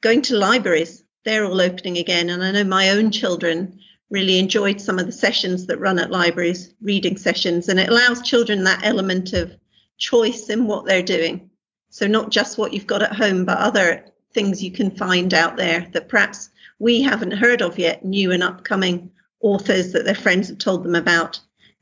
Going 0.00 0.22
to 0.22 0.36
libraries, 0.36 1.02
they're 1.24 1.44
all 1.44 1.60
opening 1.60 1.98
again. 1.98 2.30
And 2.30 2.42
I 2.42 2.52
know 2.52 2.64
my 2.64 2.90
own 2.90 3.10
children 3.10 3.80
really 4.14 4.38
enjoyed 4.38 4.80
some 4.80 5.00
of 5.00 5.06
the 5.06 5.12
sessions 5.12 5.66
that 5.66 5.80
run 5.80 5.98
at 5.98 6.10
libraries, 6.10 6.72
reading 6.80 7.16
sessions, 7.16 7.68
and 7.68 7.80
it 7.80 7.88
allows 7.88 8.22
children 8.22 8.62
that 8.62 8.84
element 8.84 9.32
of 9.32 9.52
choice 9.98 10.48
in 10.48 10.66
what 10.66 10.86
they're 10.86 11.02
doing. 11.02 11.50
So, 11.90 12.06
not 12.06 12.30
just 12.30 12.56
what 12.56 12.72
you've 12.72 12.86
got 12.86 13.02
at 13.02 13.12
home, 13.12 13.44
but 13.44 13.58
other 13.58 14.06
things 14.32 14.62
you 14.62 14.70
can 14.70 14.92
find 14.92 15.34
out 15.34 15.56
there 15.56 15.88
that 15.92 16.08
perhaps 16.08 16.48
we 16.78 17.02
haven't 17.02 17.32
heard 17.32 17.60
of 17.60 17.78
yet, 17.78 18.04
new 18.04 18.30
and 18.30 18.42
upcoming 18.42 19.10
authors 19.40 19.92
that 19.92 20.04
their 20.04 20.14
friends 20.14 20.48
have 20.48 20.58
told 20.58 20.84
them 20.84 20.94
about, 20.94 21.40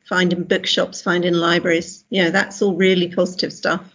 find 0.08 0.32
in 0.32 0.44
bookshops, 0.44 1.02
find 1.02 1.24
in 1.26 1.34
libraries. 1.34 2.04
You 2.08 2.24
know, 2.24 2.30
that's 2.30 2.62
all 2.62 2.74
really 2.74 3.14
positive 3.14 3.52
stuff. 3.52 3.94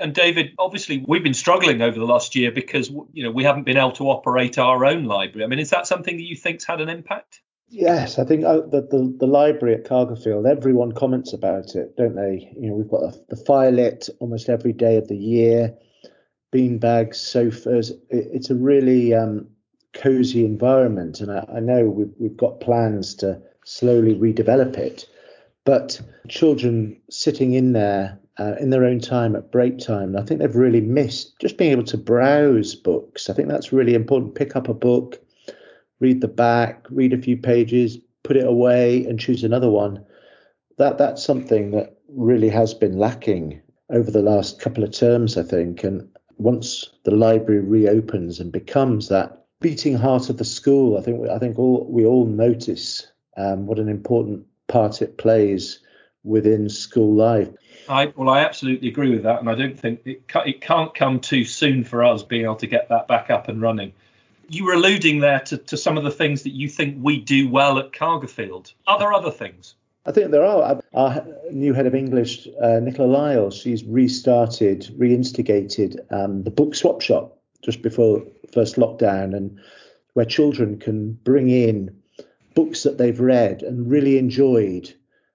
And 0.00 0.14
David, 0.14 0.54
obviously, 0.58 1.04
we've 1.06 1.24
been 1.24 1.34
struggling 1.34 1.80
over 1.80 1.98
the 1.98 2.04
last 2.04 2.34
year 2.34 2.50
because 2.50 2.88
you 3.12 3.22
know 3.22 3.30
we 3.30 3.44
haven't 3.44 3.64
been 3.64 3.76
able 3.76 3.92
to 3.92 4.10
operate 4.10 4.58
our 4.58 4.84
own 4.84 5.04
library. 5.04 5.44
I 5.44 5.48
mean, 5.48 5.60
is 5.60 5.70
that 5.70 5.86
something 5.86 6.16
that 6.16 6.22
you 6.22 6.36
think's 6.36 6.64
had 6.64 6.80
an 6.80 6.88
impact? 6.88 7.40
Yes, 7.70 8.18
I 8.18 8.24
think 8.24 8.44
uh, 8.44 8.60
the, 8.60 8.80
the, 8.80 9.14
the 9.18 9.26
library 9.26 9.74
at 9.74 9.84
Cargilfield, 9.84 10.48
everyone 10.50 10.92
comments 10.92 11.32
about 11.34 11.74
it, 11.74 11.96
don't 11.96 12.14
they? 12.16 12.50
You 12.58 12.70
know, 12.70 12.74
we've 12.74 12.88
got 12.88 13.00
the, 13.00 13.36
the 13.36 13.44
fire 13.44 13.70
lit 13.70 14.08
almost 14.20 14.48
every 14.48 14.72
day 14.72 14.96
of 14.96 15.08
the 15.08 15.16
year, 15.16 15.76
bean 16.50 16.78
bags, 16.78 17.20
sofas. 17.20 17.90
It, 17.90 18.00
it's 18.32 18.48
a 18.50 18.54
really 18.54 19.12
um, 19.12 19.48
cozy 19.92 20.46
environment, 20.46 21.20
and 21.20 21.30
I, 21.30 21.46
I 21.56 21.60
know 21.60 21.84
we've, 21.84 22.12
we've 22.18 22.36
got 22.36 22.60
plans 22.60 23.14
to 23.16 23.40
slowly 23.64 24.14
redevelop 24.14 24.76
it. 24.78 25.06
But 25.66 26.00
children 26.28 26.98
sitting 27.10 27.52
in 27.52 27.74
there 27.74 28.18
uh, 28.38 28.54
in 28.58 28.70
their 28.70 28.84
own 28.84 29.00
time 29.00 29.36
at 29.36 29.52
break 29.52 29.78
time. 29.78 30.16
I 30.16 30.22
think 30.22 30.40
they've 30.40 30.56
really 30.56 30.80
missed 30.80 31.38
just 31.38 31.58
being 31.58 31.72
able 31.72 31.84
to 31.84 31.98
browse 31.98 32.74
books. 32.74 33.28
I 33.28 33.34
think 33.34 33.48
that's 33.48 33.72
really 33.72 33.94
important. 33.94 34.36
Pick 34.36 34.56
up 34.56 34.68
a 34.68 34.74
book, 34.74 35.20
read 36.00 36.20
the 36.20 36.28
back, 36.28 36.86
read 36.90 37.12
a 37.12 37.22
few 37.22 37.36
pages, 37.36 37.98
put 38.22 38.36
it 38.36 38.46
away, 38.46 39.04
and 39.06 39.18
choose 39.18 39.44
another 39.44 39.70
one. 39.70 40.04
That 40.76 40.98
that's 40.98 41.24
something 41.24 41.72
that 41.72 41.96
really 42.08 42.48
has 42.48 42.74
been 42.74 42.98
lacking 42.98 43.60
over 43.90 44.10
the 44.10 44.22
last 44.22 44.60
couple 44.60 44.84
of 44.84 44.92
terms, 44.92 45.36
I 45.36 45.42
think. 45.42 45.82
And 45.84 46.08
once 46.36 46.90
the 47.04 47.10
library 47.10 47.60
reopens 47.60 48.40
and 48.40 48.52
becomes 48.52 49.08
that 49.08 49.44
beating 49.60 49.96
heart 49.96 50.30
of 50.30 50.36
the 50.36 50.44
school, 50.44 50.98
I 50.98 51.02
think 51.02 51.28
I 51.28 51.38
think 51.38 51.58
all 51.58 51.86
we 51.90 52.06
all 52.06 52.26
notice 52.26 53.06
um, 53.36 53.66
what 53.66 53.78
an 53.78 53.88
important 53.88 54.46
part 54.68 55.02
it 55.02 55.18
plays 55.18 55.80
within 56.24 56.68
school 56.68 57.14
life. 57.14 57.48
I 57.88 58.12
well, 58.16 58.28
I 58.28 58.40
absolutely 58.40 58.88
agree 58.88 59.10
with 59.10 59.22
that, 59.22 59.40
and 59.40 59.48
I 59.48 59.54
don't 59.54 59.78
think 59.78 60.02
it 60.04 60.22
it 60.46 60.60
can't 60.60 60.94
come 60.94 61.20
too 61.20 61.44
soon 61.44 61.84
for 61.84 62.04
us 62.04 62.22
being 62.22 62.44
able 62.44 62.56
to 62.56 62.66
get 62.66 62.88
that 62.90 63.08
back 63.08 63.30
up 63.30 63.48
and 63.48 63.60
running. 63.60 63.92
You 64.48 64.64
were 64.64 64.72
alluding 64.72 65.20
there 65.20 65.40
to, 65.40 65.58
to 65.58 65.76
some 65.76 65.98
of 65.98 66.04
the 66.04 66.10
things 66.10 66.42
that 66.42 66.54
you 66.54 66.68
think 66.68 66.98
we 67.00 67.20
do 67.20 67.48
well 67.48 67.78
at 67.78 67.92
Cargilfield. 67.92 68.72
Are 68.86 68.98
there 68.98 69.12
other 69.12 69.30
things? 69.30 69.74
I 70.06 70.12
think 70.12 70.30
there 70.30 70.44
are. 70.44 70.80
Our 70.94 71.26
new 71.52 71.74
head 71.74 71.86
of 71.86 71.94
English, 71.94 72.48
uh, 72.62 72.80
Nicola 72.80 73.06
Lyle, 73.06 73.50
she's 73.50 73.84
restarted, 73.84 74.90
reinstigated 74.96 76.00
um, 76.10 76.44
the 76.44 76.50
book 76.50 76.74
swap 76.74 77.02
shop 77.02 77.38
just 77.62 77.82
before 77.82 78.24
first 78.52 78.76
lockdown, 78.76 79.36
and 79.36 79.60
where 80.14 80.24
children 80.24 80.78
can 80.78 81.12
bring 81.12 81.50
in 81.50 82.00
books 82.54 82.84
that 82.84 82.96
they've 82.96 83.20
read 83.20 83.62
and 83.62 83.90
really 83.90 84.16
enjoyed, 84.16 84.92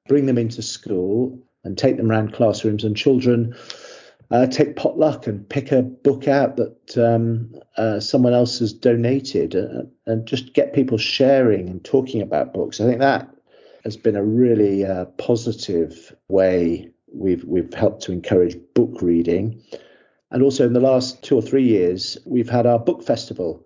bring 0.08 0.26
them 0.26 0.40
into 0.40 0.64
school 0.64 1.40
and 1.64 1.78
take 1.78 1.98
them 1.98 2.10
around 2.10 2.34
classrooms, 2.34 2.84
and 2.84 2.98
children 2.98 3.56
uh, 4.34 4.48
take 4.48 4.76
potluck 4.76 5.28
and 5.28 5.48
pick 5.48 5.72
a 5.72 5.84
book 5.84 6.28
out 6.28 6.58
that 6.58 6.98
um, 6.98 7.54
uh, 7.78 8.00
someone 8.00 8.34
else 8.34 8.58
has 8.58 8.74
donated, 8.74 9.56
uh, 9.56 9.84
and 10.08 10.26
just 10.26 10.56
get 10.56 10.74
people 10.74 10.98
sharing 10.98 11.70
and 11.70 11.86
talking 11.86 12.20
about 12.20 12.52
books. 12.52 12.82
I 12.82 12.86
think 12.86 13.00
that 13.00 13.30
has 13.84 13.96
been 13.96 14.16
a 14.16 14.24
really 14.24 14.86
uh, 14.86 15.06
positive 15.06 16.16
way 16.30 16.90
we've 17.14 17.44
we've 17.44 17.72
helped 17.76 18.02
to 18.04 18.12
encourage 18.12 18.58
book 18.74 19.04
reading. 19.04 19.62
And 20.32 20.42
also 20.42 20.66
in 20.66 20.74
the 20.74 20.80
last 20.80 21.24
two 21.24 21.36
or 21.36 21.44
three 21.44 21.68
years, 21.68 22.18
we've 22.26 22.50
had 22.50 22.66
our 22.66 22.80
book 22.80 23.04
festival. 23.04 23.64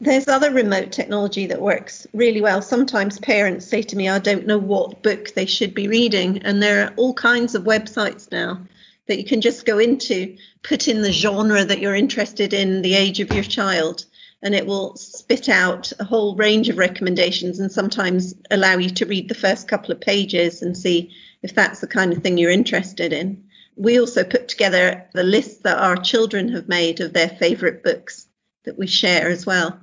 There's 0.00 0.28
other 0.28 0.50
remote 0.50 0.92
technology 0.92 1.44
that 1.44 1.60
works 1.60 2.06
really 2.14 2.40
well. 2.40 2.62
Sometimes 2.62 3.18
parents 3.18 3.66
say 3.66 3.82
to 3.82 3.96
me, 3.96 4.08
I 4.08 4.18
don't 4.18 4.46
know 4.46 4.56
what 4.56 5.02
book 5.02 5.34
they 5.34 5.44
should 5.44 5.74
be 5.74 5.88
reading. 5.88 6.38
And 6.38 6.62
there 6.62 6.86
are 6.86 6.94
all 6.96 7.12
kinds 7.12 7.54
of 7.54 7.64
websites 7.64 8.32
now 8.32 8.60
that 9.08 9.18
you 9.18 9.24
can 9.24 9.40
just 9.40 9.66
go 9.66 9.78
into, 9.78 10.36
put 10.62 10.86
in 10.86 11.02
the 11.02 11.12
genre 11.12 11.64
that 11.64 11.80
you're 11.80 11.94
interested 11.94 12.52
in, 12.52 12.82
the 12.82 12.94
age 12.94 13.20
of 13.20 13.32
your 13.32 13.42
child, 13.42 14.04
and 14.42 14.54
it 14.54 14.66
will 14.66 14.96
spit 14.96 15.48
out 15.48 15.92
a 15.98 16.04
whole 16.04 16.36
range 16.36 16.68
of 16.68 16.78
recommendations 16.78 17.58
and 17.58 17.72
sometimes 17.72 18.34
allow 18.50 18.76
you 18.76 18.90
to 18.90 19.06
read 19.06 19.28
the 19.28 19.34
first 19.34 19.66
couple 19.66 19.90
of 19.90 20.00
pages 20.00 20.62
and 20.62 20.76
see 20.76 21.10
if 21.42 21.54
that's 21.54 21.80
the 21.80 21.86
kind 21.86 22.12
of 22.12 22.22
thing 22.22 22.38
you're 22.38 22.50
interested 22.50 23.12
in. 23.12 23.44
We 23.76 23.98
also 23.98 24.24
put 24.24 24.48
together 24.48 25.06
the 25.14 25.24
list 25.24 25.62
that 25.64 25.78
our 25.78 25.96
children 25.96 26.50
have 26.50 26.68
made 26.68 27.00
of 27.00 27.12
their 27.12 27.28
favourite 27.28 27.82
books 27.82 28.26
that 28.64 28.78
we 28.78 28.86
share 28.86 29.28
as 29.28 29.46
well 29.46 29.80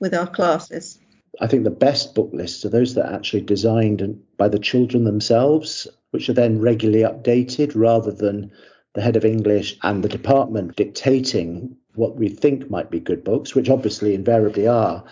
with 0.00 0.14
our 0.14 0.26
classes. 0.26 0.98
I 1.40 1.46
think 1.46 1.64
the 1.64 1.70
best 1.70 2.14
book 2.14 2.30
lists 2.32 2.64
are 2.64 2.70
those 2.70 2.94
that 2.94 3.06
are 3.06 3.14
actually 3.14 3.42
designed 3.42 4.22
by 4.36 4.48
the 4.48 4.58
children 4.58 5.04
themselves, 5.04 5.88
which 6.12 6.28
are 6.28 6.34
then 6.34 6.60
regularly 6.60 7.02
updated 7.02 7.72
rather 7.74 8.12
than 8.12 8.52
the 8.94 9.00
head 9.02 9.16
of 9.16 9.24
English 9.24 9.76
and 9.82 10.02
the 10.02 10.08
department 10.08 10.76
dictating 10.76 11.76
what 11.94 12.16
we 12.16 12.28
think 12.28 12.70
might 12.70 12.90
be 12.90 13.00
good 13.00 13.24
books, 13.24 13.54
which 13.54 13.70
obviously 13.70 14.14
invariably 14.14 14.66
are. 14.66 15.04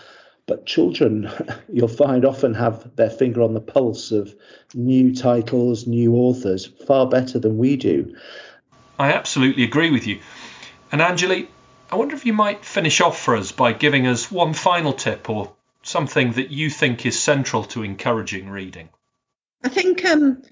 But 0.47 0.65
children, 0.65 1.29
you'll 1.73 1.87
find, 1.87 2.23
often 2.23 2.53
have 2.53 2.95
their 2.95 3.09
finger 3.09 3.41
on 3.41 3.53
the 3.53 3.61
pulse 3.61 4.11
of 4.11 4.33
new 4.73 5.13
titles, 5.15 5.87
new 5.87 6.15
authors, 6.15 6.65
far 6.65 7.07
better 7.07 7.39
than 7.39 7.57
we 7.57 7.77
do. 7.77 8.15
I 8.97 9.13
absolutely 9.13 9.63
agree 9.63 9.91
with 9.91 10.05
you. 10.05 10.19
And 10.91 11.01
Anjali, 11.01 11.47
I 11.91 11.95
wonder 11.95 12.15
if 12.15 12.25
you 12.25 12.33
might 12.33 12.63
finish 12.63 13.01
off 13.01 13.19
for 13.19 13.35
us 13.35 13.51
by 13.51 13.73
giving 13.73 14.05
us 14.05 14.31
one 14.31 14.53
final 14.53 14.93
tip 14.93 15.29
or 15.29 15.53
something 15.83 16.33
that 16.33 16.51
you 16.51 16.69
think 16.69 17.05
is 17.05 17.19
central 17.19 17.63
to 17.65 17.83
encouraging 17.83 18.49
reading. 18.49 18.89
I 19.63 19.69
think 19.69 20.05
um, 20.05 20.43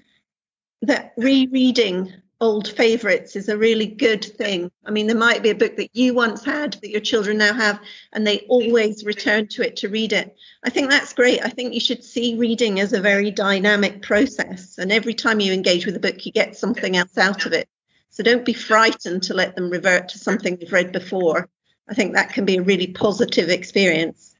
that 0.82 1.12
rereading 1.16 2.12
old 2.40 2.66
favourites 2.68 3.36
is 3.36 3.50
a 3.50 3.58
really 3.58 3.86
good 3.86 4.24
thing. 4.24 4.70
I 4.84 4.90
mean, 4.90 5.06
there 5.06 5.16
might 5.16 5.42
be 5.42 5.50
a 5.50 5.54
book 5.54 5.76
that 5.76 5.90
you 5.92 6.14
once 6.14 6.42
had 6.42 6.72
that 6.74 6.90
your 6.90 7.02
children 7.02 7.36
now 7.36 7.52
have, 7.52 7.78
and 8.12 8.26
they 8.26 8.40
always 8.48 9.04
return 9.04 9.48
to 9.48 9.62
it 9.62 9.76
to 9.76 9.90
read 9.90 10.14
it. 10.14 10.34
I 10.64 10.70
think 10.70 10.88
that's 10.88 11.12
great. 11.12 11.44
I 11.44 11.50
think 11.50 11.74
you 11.74 11.80
should 11.80 12.02
see 12.02 12.38
reading 12.38 12.80
as 12.80 12.94
a 12.94 13.00
very 13.00 13.30
dynamic 13.30 14.00
process, 14.00 14.78
and 14.78 14.90
every 14.90 15.14
time 15.14 15.40
you 15.40 15.52
engage 15.52 15.84
with 15.84 15.96
a 15.96 16.00
book, 16.00 16.24
you 16.24 16.32
get 16.32 16.56
something 16.56 16.96
else 16.96 17.18
out 17.18 17.44
of 17.44 17.52
it. 17.52 17.68
So 18.08 18.22
don't 18.22 18.44
be 18.44 18.54
frightened 18.54 19.24
to 19.24 19.34
let 19.34 19.54
them 19.54 19.70
revert 19.70 20.08
to 20.10 20.18
something 20.18 20.56
they've 20.56 20.72
read 20.72 20.92
before. 20.92 21.48
I 21.88 21.94
think 21.94 22.14
that 22.14 22.32
can 22.32 22.44
be 22.44 22.56
a 22.56 22.62
really 22.62 22.86
positive 22.86 23.50
experience. 23.50 24.34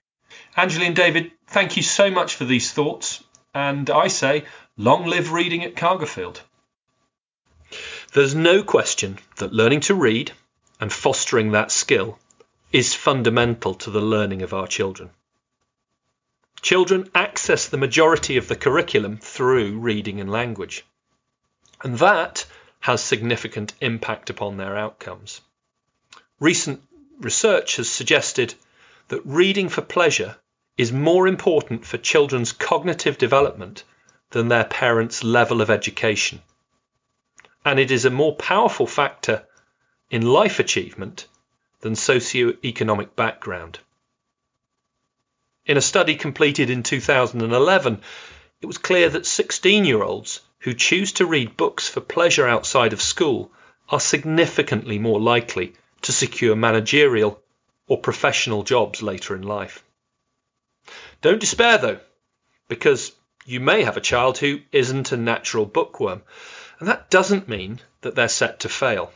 Anjali 0.57 0.87
and 0.87 0.97
David, 0.97 1.33
thank 1.49 1.77
you 1.77 1.83
so 1.83 2.11
much 2.11 2.37
for 2.37 2.45
these 2.45 2.73
thoughts. 2.73 3.23
And 3.55 3.91
I 3.91 4.09
say, 4.09 4.45
long 4.81 5.05
live 5.05 5.31
reading 5.31 5.63
at 5.63 5.75
Cargilfield. 5.75 6.41
There's 8.15 8.35
no 8.35 8.63
question 8.63 9.19
that 9.37 9.53
learning 9.53 9.81
to 9.81 9.95
read 9.95 10.33
and 10.81 10.91
fostering 10.91 11.53
that 11.53 11.71
skill 11.71 12.19
is 12.73 12.95
fundamental 12.95 13.75
to 13.75 13.91
the 13.91 14.01
learning 14.01 14.41
of 14.41 14.55
our 14.55 14.67
children. 14.67 15.11
Children 16.63 17.11
access 17.15 17.69
the 17.69 17.77
majority 17.77 18.39
of 18.39 18.49
the 18.49 18.57
curriculum 18.57 19.19
through 19.19 19.79
reading 19.79 20.19
and 20.19 20.33
language, 20.33 20.83
and 21.85 21.99
that 21.99 22.47
has 22.81 23.03
significant 23.03 23.75
impact 23.83 24.31
upon 24.31 24.57
their 24.57 24.79
outcomes. 24.79 25.43
Recent 26.39 26.83
research 27.19 27.77
has 27.77 27.91
suggested 27.91 28.55
that 29.09 29.27
reading 29.27 29.69
for 29.69 29.83
pleasure 29.83 30.37
is 30.79 30.91
more 30.91 31.29
important 31.29 31.85
for 31.85 31.99
children's 31.99 32.53
cognitive 32.53 33.19
development 33.19 33.85
than 34.31 34.49
their 34.49 34.65
parents' 34.65 35.25
level 35.25 35.61
of 35.61 35.71
education 35.71 36.41
and 37.65 37.79
it 37.79 37.91
is 37.91 38.05
a 38.05 38.11
more 38.11 38.35
powerful 38.35 38.87
factor 38.87 39.45
in 40.11 40.23
life 40.23 40.59
achievement 40.59 41.27
than 41.81 41.95
socio-economic 41.95 43.15
background. 43.17 43.79
In 45.67 45.77
a 45.77 45.83
study 45.83 46.17
completed 46.17 46.71
in 46.71 46.83
2011, 46.83 48.01
it 48.61 48.67
was 48.67 48.79
clear 48.79 49.09
that 49.11 49.27
16 49.27 49.85
year 49.85 50.03
olds 50.03 50.41
who 50.61 50.75
choose 50.75 51.13
to 51.13 51.27
read 51.27 51.57
books 51.57 51.89
for 51.89 52.01
pleasure 52.01 52.47
outside 52.47 52.93
of 52.93 53.01
school 53.01 53.51
are 53.89 54.01
significantly 54.01 54.99
more 54.99 55.21
likely 55.21 55.75
to 56.03 56.13
secure 56.13 56.57
managerial 56.57 57.41
or 57.87 57.99
professional 57.99 58.63
jobs 58.63 59.03
later 59.03 59.35
in 59.35 59.43
life. 59.43 59.85
Don't 61.21 61.41
despair 61.41 61.79
though, 61.79 62.01
because 62.69 63.13
you 63.47 63.61
may 63.61 63.83
have 63.83 63.97
a 63.97 64.01
child 64.01 64.39
who 64.39 64.61
isn't 64.73 65.13
a 65.13 65.17
natural 65.17 65.67
bookworm 65.67 66.23
and 66.79 66.89
that 66.89 67.11
doesn't 67.11 67.49
mean 67.49 67.81
that 68.01 68.15
they're 68.15 68.29
set 68.29 68.61
to 68.61 68.69
fail. 68.69 69.13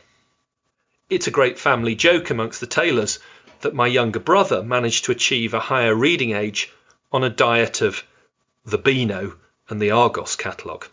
It's 1.09 1.27
a 1.27 1.31
great 1.31 1.59
family 1.59 1.95
joke 1.95 2.29
amongst 2.29 2.59
the 2.59 2.67
Taylors 2.67 3.19
that 3.61 3.73
my 3.73 3.87
younger 3.87 4.19
brother 4.19 4.61
managed 4.61 5.05
to 5.05 5.11
achieve 5.11 5.53
a 5.53 5.59
higher 5.59 5.95
reading 5.95 6.31
age 6.31 6.71
on 7.11 7.23
a 7.23 7.29
diet 7.29 7.81
of 7.81 8.03
the 8.65 8.77
Beano 8.77 9.35
and 9.69 9.81
the 9.81 9.91
Argos 9.91 10.35
catalogue. 10.35 10.87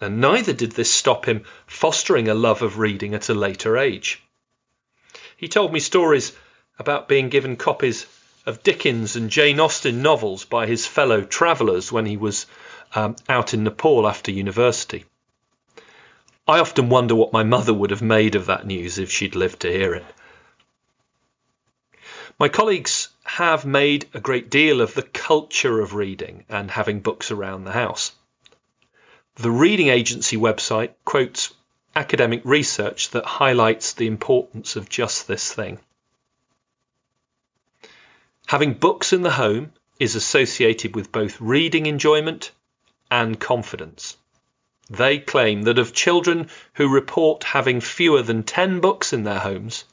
And 0.00 0.20
neither 0.20 0.52
did 0.52 0.72
this 0.72 0.90
stop 0.90 1.26
him 1.26 1.44
fostering 1.66 2.28
a 2.28 2.34
love 2.34 2.62
of 2.62 2.78
reading 2.78 3.14
at 3.14 3.28
a 3.28 3.34
later 3.34 3.78
age. 3.78 4.22
He 5.36 5.48
told 5.48 5.72
me 5.72 5.80
stories 5.80 6.32
about 6.78 7.08
being 7.08 7.28
given 7.28 7.56
copies 7.56 8.06
of 8.46 8.62
Dickens 8.62 9.16
and 9.16 9.30
Jane 9.30 9.60
Austen 9.60 10.02
novels 10.02 10.44
by 10.44 10.66
his 10.66 10.86
fellow 10.86 11.22
travellers 11.22 11.92
when 11.92 12.06
he 12.06 12.16
was 12.16 12.46
um, 12.94 13.16
out 13.28 13.54
in 13.54 13.64
Nepal 13.64 14.06
after 14.06 14.30
university. 14.30 15.04
I 16.46 16.58
often 16.58 16.88
wonder 16.88 17.14
what 17.14 17.32
my 17.32 17.44
mother 17.44 17.72
would 17.72 17.90
have 17.90 18.02
made 18.02 18.34
of 18.34 18.46
that 18.46 18.66
news 18.66 18.98
if 18.98 19.10
she'd 19.10 19.36
lived 19.36 19.60
to 19.60 19.70
hear 19.70 19.94
it. 19.94 20.04
My 22.38 22.48
colleagues 22.48 23.08
have 23.22 23.64
made 23.64 24.08
a 24.14 24.20
great 24.20 24.50
deal 24.50 24.80
of 24.80 24.94
the 24.94 25.02
culture 25.02 25.80
of 25.80 25.94
reading 25.94 26.44
and 26.48 26.70
having 26.70 27.00
books 27.00 27.30
around 27.30 27.64
the 27.64 27.72
house. 27.72 28.12
The 29.36 29.50
Reading 29.50 29.88
Agency 29.88 30.36
website 30.36 30.90
quotes 31.04 31.54
academic 31.94 32.42
research 32.44 33.10
that 33.10 33.24
highlights 33.24 33.92
the 33.92 34.06
importance 34.06 34.76
of 34.76 34.88
just 34.88 35.28
this 35.28 35.52
thing. 35.52 35.78
Having 38.52 38.74
books 38.74 39.14
in 39.14 39.22
the 39.22 39.30
home 39.30 39.72
is 39.98 40.14
associated 40.14 40.94
with 40.94 41.10
both 41.10 41.40
reading 41.40 41.86
enjoyment 41.86 42.52
and 43.10 43.40
confidence. 43.40 44.18
They 44.90 45.20
claim 45.20 45.62
that 45.62 45.78
of 45.78 45.94
children 45.94 46.50
who 46.74 46.92
report 46.92 47.44
having 47.44 47.80
fewer 47.80 48.20
than 48.20 48.42
10 48.42 48.80
books 48.80 49.14
in 49.14 49.24
their 49.24 49.38
homes, 49.38 49.86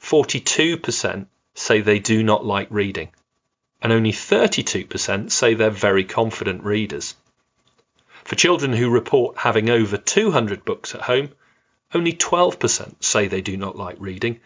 42% 0.00 1.26
say 1.54 1.80
they 1.80 1.98
do 1.98 2.22
not 2.22 2.44
like 2.44 2.68
reading, 2.70 3.08
and 3.82 3.92
only 3.92 4.12
32% 4.12 5.32
say 5.32 5.54
they're 5.54 5.70
very 5.70 6.04
confident 6.04 6.62
readers. 6.62 7.16
For 8.22 8.36
children 8.36 8.74
who 8.74 8.90
report 8.90 9.38
having 9.38 9.68
over 9.68 9.96
200 9.96 10.64
books 10.64 10.94
at 10.94 11.00
home, 11.00 11.30
only 11.92 12.12
12% 12.12 12.94
say 13.02 13.26
they 13.26 13.40
do 13.40 13.56
not 13.56 13.74
like 13.74 13.96
reading, 13.98 14.38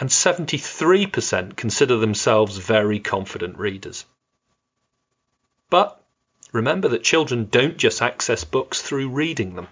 and 0.00 0.08
73% 0.08 1.56
consider 1.56 1.96
themselves 1.96 2.56
very 2.56 2.98
confident 2.98 3.58
readers. 3.58 4.04
But 5.70 6.00
remember 6.52 6.88
that 6.88 7.04
children 7.04 7.48
don't 7.50 7.76
just 7.76 8.02
access 8.02 8.44
books 8.44 8.82
through 8.82 9.08
reading 9.08 9.54
them. 9.54 9.68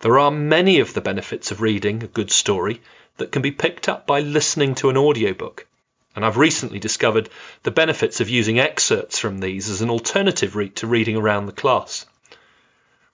There 0.00 0.18
are 0.18 0.30
many 0.30 0.80
of 0.80 0.94
the 0.94 1.00
benefits 1.00 1.50
of 1.50 1.60
reading 1.60 2.02
a 2.02 2.08
good 2.08 2.30
story 2.30 2.80
that 3.16 3.32
can 3.32 3.42
be 3.42 3.50
picked 3.50 3.88
up 3.88 4.06
by 4.06 4.20
listening 4.20 4.74
to 4.76 4.90
an 4.90 4.96
audiobook. 4.96 5.66
And 6.14 6.24
I've 6.24 6.36
recently 6.36 6.78
discovered 6.78 7.28
the 7.62 7.70
benefits 7.70 8.20
of 8.20 8.28
using 8.28 8.58
excerpts 8.58 9.18
from 9.18 9.38
these 9.38 9.68
as 9.68 9.82
an 9.82 9.90
alternative 9.90 10.56
route 10.56 10.76
to 10.76 10.86
reading 10.86 11.16
around 11.16 11.46
the 11.46 11.52
class. 11.52 12.06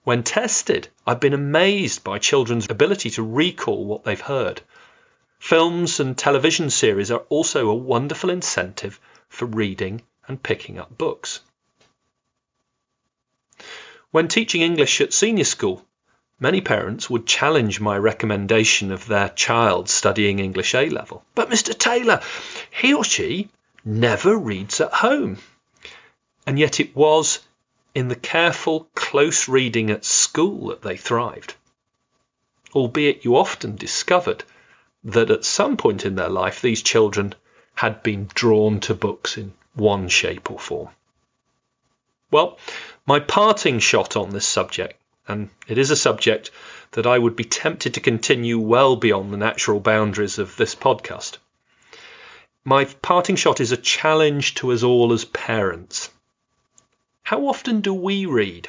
When 0.04 0.22
tested, 0.22 0.88
I've 1.06 1.20
been 1.20 1.32
amazed 1.32 2.04
by 2.04 2.18
children's 2.18 2.68
ability 2.68 3.10
to 3.10 3.22
recall 3.22 3.84
what 3.84 4.04
they've 4.04 4.20
heard. 4.20 4.60
Films 5.38 6.00
and 6.00 6.16
television 6.16 6.70
series 6.70 7.10
are 7.10 7.24
also 7.28 7.68
a 7.68 7.74
wonderful 7.74 8.30
incentive 8.30 9.00
for 9.28 9.46
reading 9.46 10.02
and 10.26 10.42
picking 10.42 10.78
up 10.78 10.96
books. 10.96 11.40
When 14.10 14.28
teaching 14.28 14.62
English 14.62 15.00
at 15.00 15.12
senior 15.12 15.44
school, 15.44 15.84
many 16.38 16.60
parents 16.60 17.10
would 17.10 17.26
challenge 17.26 17.80
my 17.80 17.98
recommendation 17.98 18.92
of 18.92 19.06
their 19.06 19.28
child 19.28 19.88
studying 19.88 20.38
English 20.38 20.74
A 20.74 20.88
level. 20.88 21.24
But 21.34 21.50
Mr. 21.50 21.76
Taylor, 21.76 22.22
he 22.70 22.94
or 22.94 23.04
she 23.04 23.50
never 23.84 24.36
reads 24.36 24.80
at 24.80 24.92
home. 24.92 25.38
And 26.46 26.58
yet 26.58 26.80
it 26.80 26.94
was 26.94 27.40
in 27.94 28.08
the 28.08 28.16
careful, 28.16 28.88
close 28.94 29.48
reading 29.48 29.90
at 29.90 30.04
school 30.04 30.68
that 30.68 30.82
they 30.82 30.96
thrived. 30.96 31.54
Albeit 32.74 33.24
you 33.24 33.36
often 33.36 33.76
discovered 33.76 34.44
that 35.04 35.30
at 35.30 35.44
some 35.44 35.76
point 35.76 36.04
in 36.04 36.14
their 36.14 36.28
life 36.28 36.60
these 36.60 36.82
children 36.82 37.34
had 37.74 38.02
been 38.02 38.28
drawn 38.34 38.80
to 38.80 38.94
books 38.94 39.36
in 39.36 39.52
one 39.74 40.08
shape 40.08 40.50
or 40.50 40.58
form. 40.58 40.88
Well, 42.30 42.58
my 43.06 43.20
parting 43.20 43.80
shot 43.80 44.16
on 44.16 44.30
this 44.30 44.46
subject, 44.46 45.00
and 45.28 45.50
it 45.68 45.78
is 45.78 45.90
a 45.90 45.96
subject 45.96 46.50
that 46.92 47.06
I 47.06 47.18
would 47.18 47.36
be 47.36 47.44
tempted 47.44 47.94
to 47.94 48.00
continue 48.00 48.58
well 48.58 48.96
beyond 48.96 49.32
the 49.32 49.36
natural 49.36 49.80
boundaries 49.80 50.38
of 50.38 50.56
this 50.56 50.74
podcast. 50.74 51.38
My 52.64 52.86
parting 52.86 53.36
shot 53.36 53.60
is 53.60 53.72
a 53.72 53.76
challenge 53.76 54.54
to 54.56 54.72
us 54.72 54.82
all 54.82 55.12
as 55.12 55.24
parents. 55.26 56.10
How 57.22 57.46
often 57.46 57.82
do 57.82 57.92
we 57.92 58.26
read? 58.26 58.68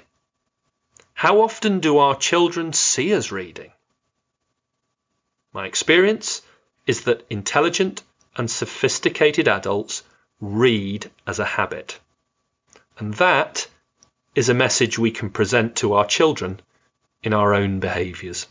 How 1.14 1.42
often 1.42 1.80
do 1.80 1.98
our 1.98 2.16
children 2.16 2.74
see 2.74 3.14
us 3.14 3.32
reading? 3.32 3.72
My 5.56 5.68
experience 5.68 6.42
is 6.86 7.06
that 7.06 7.26
intelligent 7.30 8.04
and 8.36 8.52
sophisticated 8.52 9.48
adults 9.48 10.04
read 10.42 11.10
as 11.26 11.40
a 11.40 11.46
habit. 11.46 11.98
And 13.00 13.14
that 13.14 13.66
is 14.36 14.50
a 14.50 14.54
message 14.54 15.00
we 15.00 15.12
can 15.12 15.30
present 15.30 15.78
to 15.78 15.94
our 15.94 16.06
children 16.06 16.60
in 17.24 17.32
our 17.32 17.54
own 17.54 17.80
behaviours. 17.80 18.48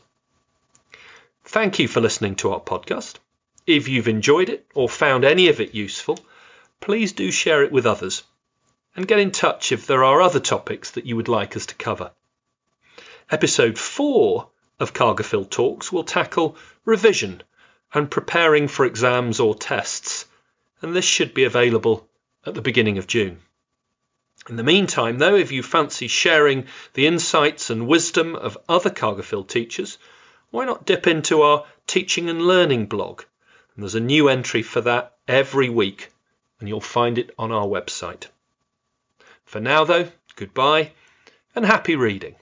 Thank 1.45 1.79
you 1.79 1.89
for 1.89 2.01
listening 2.01 2.37
to 2.37 2.53
our 2.55 2.61
podcast. 2.61 3.17
If 3.67 3.87
you've 3.87 4.09
enjoyed 4.09 4.49
it 4.49 4.67
or 4.75 4.89
found 4.89 5.27
any 5.27 5.49
of 5.49 5.61
it 5.61 5.75
useful, 5.75 6.19
please 6.81 7.13
do 7.13 7.31
share 7.31 7.63
it 7.63 7.71
with 7.71 7.85
others 7.85 8.23
and 8.97 9.07
get 9.07 9.19
in 9.19 9.31
touch 9.31 9.73
if 9.73 9.87
there 9.87 10.05
are 10.05 10.23
other 10.23 10.41
topics 10.41 10.93
that 10.93 11.05
you 11.05 11.17
would 11.17 11.29
like 11.29 11.55
us 11.55 11.67
to 11.67 11.75
cover. 11.75 12.13
Episode 13.31 13.79
4 13.79 14.49
of 14.79 14.93
Cargilfield 14.93 15.51
Talks 15.51 15.93
will 15.93 16.05
tackle 16.05 16.57
revision 16.85 17.43
and 17.93 18.11
preparing 18.11 18.69
for 18.69 18.85
exams 18.85 19.41
or 19.41 19.55
tests, 19.55 20.27
and 20.83 20.95
this 20.95 21.05
should 21.05 21.33
be 21.33 21.45
available 21.45 22.09
at 22.45 22.55
the 22.55 22.63
beginning 22.63 22.99
of 22.99 23.07
June. 23.07 23.41
In 24.49 24.57
the 24.57 24.63
meantime, 24.63 25.19
though, 25.19 25.37
if 25.37 25.53
you 25.53 25.63
fancy 25.63 26.09
sharing 26.09 26.67
the 26.93 27.07
insights 27.07 27.71
and 27.71 27.87
wisdom 27.87 28.35
of 28.35 28.59
other 28.69 28.91
Cargilfield 28.91 29.49
teachers, 29.49 29.97
why 30.51 30.65
not 30.65 30.85
dip 30.85 31.07
into 31.07 31.43
our 31.43 31.65
teaching 31.87 32.29
and 32.29 32.43
learning 32.43 32.87
blog? 32.87 33.23
And 33.75 33.83
there's 33.83 33.95
a 33.95 34.01
new 34.01 34.29
entry 34.29 34.63
for 34.63 34.81
that 34.83 35.17
every 35.27 35.69
week, 35.69 36.13
and 36.61 36.69
you'll 36.69 36.81
find 36.81 37.17
it 37.17 37.31
on 37.39 37.53
our 37.53 37.67
website. 37.67 38.27
For 39.45 39.61
now, 39.61 39.85
though, 39.85 40.11
goodbye 40.37 40.93
and 41.55 41.65
happy 41.65 41.97
reading. 41.97 42.37